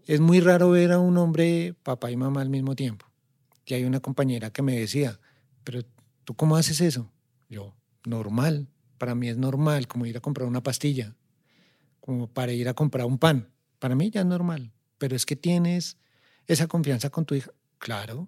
[0.05, 3.05] es muy raro ver a un hombre papá y mamá al mismo tiempo.
[3.65, 5.19] Y hay una compañera que me decía,
[5.63, 5.83] pero
[6.27, 7.09] ¿Tú cómo haces eso?
[7.47, 8.67] Yo, normal.
[8.97, 11.15] Para mí es normal, como ir a comprar una pastilla,
[12.01, 13.49] como para ir a comprar un pan.
[13.79, 15.95] Para mí ya es normal, pero es que tienes
[16.47, 17.51] esa confianza con tu hija.
[17.77, 18.27] Claro.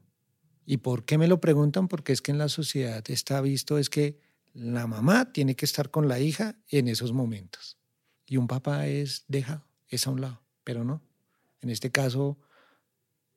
[0.65, 1.88] ¿Y por qué me lo preguntan?
[1.88, 4.20] Porque es que en la sociedad está visto es que
[4.53, 7.78] la mamá tiene que estar con la hija en esos momentos.
[8.26, 11.01] Y un papá es deja, es a un lado, pero no.
[11.61, 12.38] En este caso,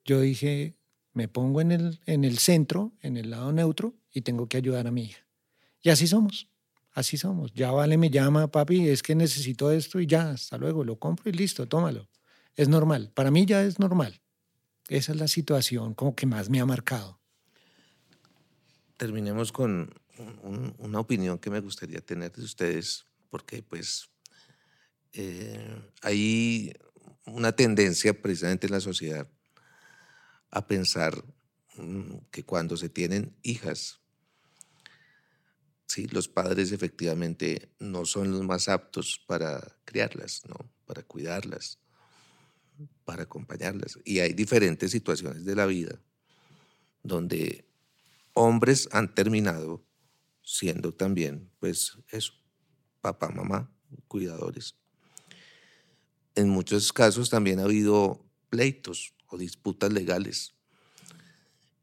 [0.05, 0.77] yo dije,
[1.13, 4.87] me pongo en el, en el centro, en el lado neutro, y tengo que ayudar
[4.87, 5.25] a mi hija.
[5.81, 6.49] Y así somos,
[6.93, 7.53] así somos.
[7.55, 11.31] Ya vale, me llama, papi, es que necesito esto y ya, hasta luego, lo compro
[11.31, 12.09] y listo, tómalo.
[12.55, 14.22] Es normal, para mí ya es normal.
[14.89, 17.21] Esa es la situación como que más me ha marcado.
[18.97, 19.95] Terminemos con
[20.79, 24.11] una opinión que me gustaría tener de ustedes, porque pues
[25.13, 26.73] eh, hay
[27.27, 29.29] una tendencia precisamente en la sociedad
[30.51, 31.25] a pensar
[31.77, 34.01] mm, que cuando se tienen hijas,
[35.87, 40.57] sí, los padres efectivamente no son los más aptos para criarlas, ¿no?
[40.87, 41.79] para cuidarlas,
[43.05, 43.99] para acompañarlas.
[44.05, 46.01] Y hay diferentes situaciones de la vida
[47.03, 47.67] donde
[48.35, 49.85] hombres han terminado
[50.43, 52.35] siendo también, pues eso,
[53.01, 53.71] papá, mamá,
[54.09, 54.75] cuidadores.
[56.35, 60.55] En muchos casos también ha habido pleitos o disputas legales.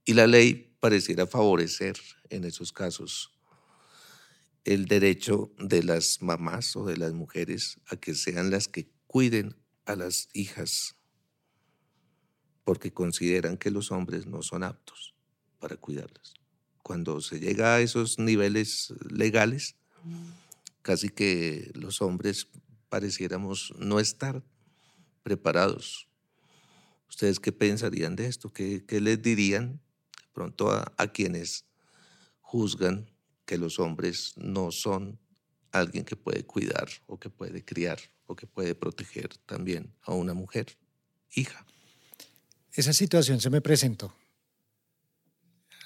[0.06, 1.98] Y la ley pareciera favorecer
[2.30, 3.32] en esos casos
[4.66, 9.56] el derecho de las mamás o de las mujeres a que sean las que cuiden
[9.90, 10.96] a las hijas,
[12.64, 15.16] porque consideran que los hombres no son aptos
[15.60, 16.36] para cuidarlas.
[16.84, 19.76] Cuando se llega a esos niveles legales,
[20.84, 22.48] casi que los hombres
[22.90, 24.44] pareciéramos no estar
[25.24, 26.10] preparados
[27.10, 28.54] ¿Ustedes qué pensarían de esto?
[28.54, 31.66] ¿Qué, les dirían de pronto a quienes
[32.40, 33.10] juzgan
[33.46, 35.20] que los hombres no son
[35.72, 40.34] alguien que puede cuidar o que puede criar o que puede proteger también a una
[40.34, 40.78] mujer,
[41.34, 41.66] hija?
[42.74, 44.16] Esa situación se me presentó.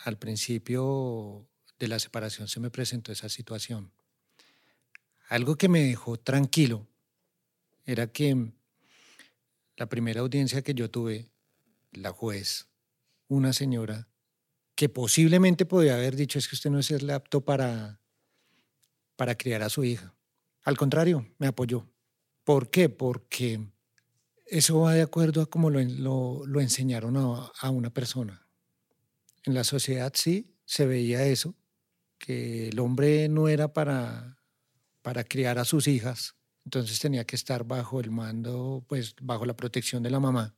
[0.03, 1.47] Al principio
[1.79, 3.91] de la separación se me presentó esa situación.
[5.29, 6.87] Algo que me dejó tranquilo
[7.85, 8.51] era que
[9.77, 11.29] la primera audiencia que yo tuve,
[11.91, 12.67] la juez,
[13.27, 14.07] una señora
[14.75, 18.01] que posiblemente podía haber dicho es que usted no es el apto para,
[19.15, 20.13] para criar a su hija.
[20.63, 21.87] Al contrario, me apoyó.
[22.43, 22.89] ¿Por qué?
[22.89, 23.59] Porque
[24.45, 28.47] eso va de acuerdo a cómo lo, lo, enseñaron a, a, una persona.
[29.43, 31.55] En la sociedad sí se veía eso,
[32.17, 34.37] que el hombre no era para,
[35.01, 36.35] para criar a sus hijas,
[36.65, 40.55] entonces tenía que estar bajo el mando, pues bajo la protección de la mamá.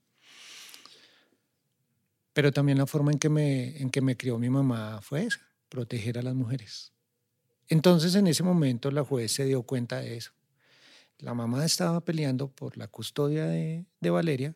[2.34, 5.40] Pero también la forma en que me, en que me crió mi mamá fue esa,
[5.70, 6.95] proteger a las mujeres.
[7.68, 10.32] Entonces en ese momento la juez se dio cuenta de eso.
[11.20, 14.56] La mamá estaba peleando por la custodia de, Valeria,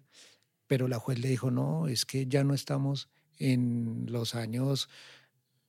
[0.67, 4.89] pero la juez le dijo, no, es que ya no estamos en los años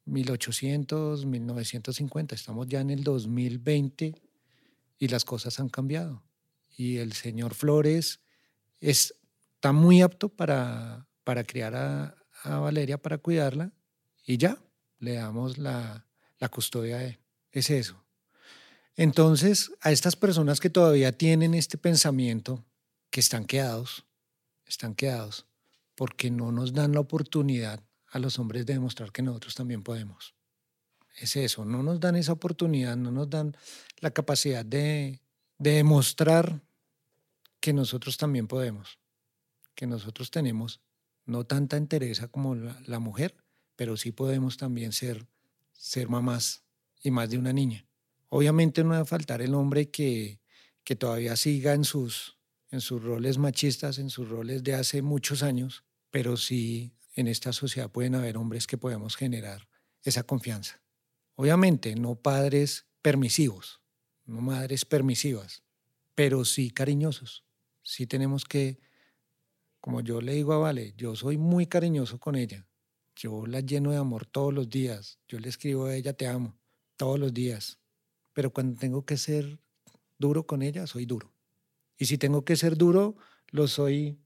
[0.04, 4.14] 1800, 1950, estamos ya en el 2020
[4.98, 6.22] y las cosas han cambiado.
[6.76, 8.20] Y el señor Flores
[8.80, 13.72] está muy apto para, para criar a, Valeria, para cuidarla,
[14.26, 14.58] y ya,
[14.98, 16.06] le damos la,
[16.38, 17.20] la custodia de
[17.52, 18.02] Es eso.
[18.96, 22.64] Entonces, a estas personas que todavía tienen este pensamiento,
[23.10, 24.04] que están quedados,
[24.66, 25.46] están quedados,
[25.94, 30.34] porque no nos dan la oportunidad a los hombres de demostrar que nosotros también podemos
[31.20, 33.56] es eso, no nos dan esa oportunidad, no nos dan
[33.98, 35.20] la capacidad de,
[35.58, 36.62] demostrar
[37.60, 38.98] que nosotros también podemos,
[39.74, 40.80] que nosotros tenemos
[41.26, 43.36] no tanta entereza como la, mujer,
[43.76, 45.26] pero sí podemos también ser,
[45.72, 46.62] ser mamás
[47.02, 47.86] y más de una niña.
[48.28, 50.40] Obviamente no va a faltar el hombre que,
[50.84, 52.38] que todavía siga en sus,
[52.70, 57.52] en sus roles machistas, en sus roles de hace muchos años, pero sí en esta
[57.52, 59.68] sociedad pueden haber hombres que podemos generar
[60.02, 60.80] esa confianza.
[61.34, 63.80] Obviamente, no padres permisivos,
[64.24, 65.62] no madres permisivas,
[66.14, 67.44] pero sí cariñosos.
[67.82, 68.78] Sí tenemos que,
[69.80, 72.66] como yo le digo a Vale, yo soy muy cariñoso con ella.
[73.16, 75.18] Yo la lleno de amor todos los días.
[75.28, 76.59] Yo le escribo a ella, te amo,
[77.00, 77.78] todos los días.
[78.34, 79.58] Pero cuando tengo que ser
[80.18, 81.32] duro con ella, soy duro.
[81.96, 83.16] Y si tengo que ser duro,
[83.48, 84.18] lo soy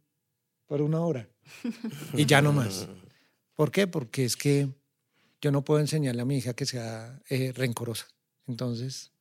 [0.66, 1.29] por una hora.
[2.14, 2.89] y ya no más.
[3.55, 3.87] ¿Por qué?
[3.87, 4.68] Porque es que
[5.41, 8.09] yo no puedo enseñarle a mi hija que sea eh, rencorosa.
[8.49, 9.12] Entonces,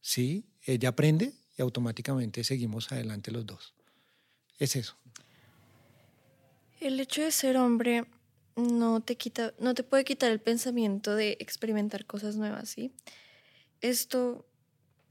[0.00, 3.74] sí, ella aprende y automáticamente seguimos adelante los dos.
[4.60, 4.96] Es eso.
[6.78, 8.04] El hecho de ser hombre
[8.60, 12.92] no te quita, no te puede quitar el pensamiento de experimentar cosas nuevas, ¿sí?
[13.80, 14.46] Esto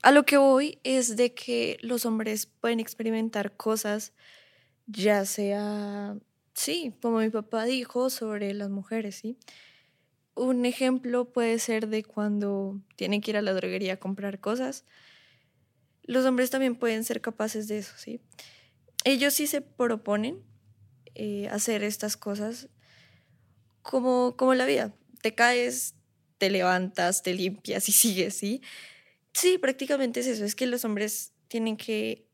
[0.01, 4.13] a lo que voy es de que los hombres pueden experimentar cosas,
[4.87, 6.17] ya sea,
[6.53, 9.37] sí, como mi papá dijo sobre las mujeres, ¿sí?
[10.35, 14.85] Un ejemplo puede ser de cuando tienen que ir a la droguería a comprar cosas.
[16.03, 18.21] Los hombres también pueden ser capaces de eso, ¿sí?
[19.03, 20.41] Ellos sí se proponen
[21.15, 22.69] eh, hacer estas cosas
[23.89, 24.93] como, como la vida.
[25.23, 25.95] Te caes,
[26.37, 28.61] te levantas, te limpias y sigues, ¿sí?
[29.33, 32.27] Sí, prácticamente es eso, es que los hombres tienen que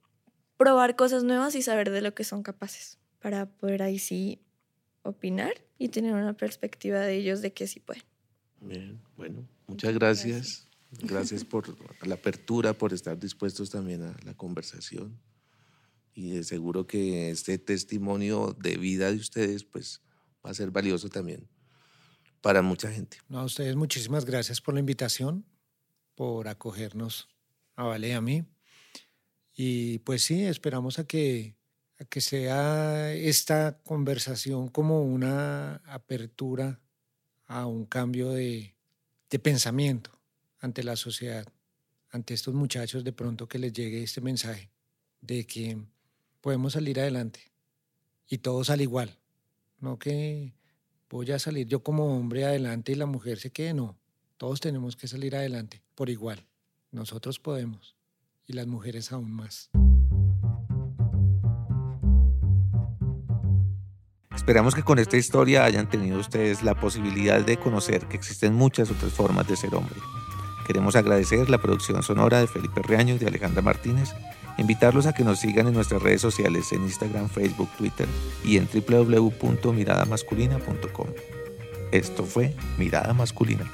[0.58, 4.42] probar cosas nuevas y saber de lo que son capaces para poder ahí sí
[5.04, 8.04] opinar y tener una perspectiva de ellos de que sí pueden.
[8.60, 10.68] Bien, bueno, muchas gracias.
[11.04, 11.76] Gracias por
[12.06, 15.18] la apertura, por estar dispuestos también a la conversación.
[16.14, 20.02] Y de seguro que este testimonio de vida de ustedes pues
[20.46, 21.48] va a ser valioso también
[22.42, 23.18] para mucha gente.
[23.28, 25.46] No, a ustedes muchísimas gracias por la invitación
[26.14, 27.28] por acogernos
[27.76, 28.46] a Vale y a mí.
[29.54, 31.56] Y pues sí, esperamos a que,
[32.00, 36.82] a que sea esta conversación como una apertura
[37.46, 38.76] a un cambio de,
[39.30, 40.12] de pensamiento
[40.60, 41.48] ante la sociedad,
[42.10, 44.70] ante estos muchachos de pronto que les llegue este mensaje
[45.22, 45.78] de que
[46.42, 47.52] podemos salir adelante
[48.28, 49.18] y todos al igual,
[49.80, 50.54] no que
[51.10, 53.98] voy a salir yo como hombre adelante y la mujer se quede, no,
[54.38, 56.46] todos tenemos que salir adelante por igual.
[56.92, 57.96] Nosotros podemos
[58.48, 59.70] y las mujeres aún más.
[64.36, 68.92] Esperamos que con esta historia hayan tenido ustedes la posibilidad de conocer que existen muchas
[68.92, 69.96] otras formas de ser hombre.
[70.68, 74.14] Queremos agradecer la producción sonora de Felipe Reaño y de Alejandra Martínez,
[74.58, 78.08] invitarlos a que nos sigan en nuestras redes sociales en Instagram, Facebook, Twitter
[78.44, 81.08] y en www.miradamasculina.com.
[81.92, 83.70] Esto fue Mirada Masculina.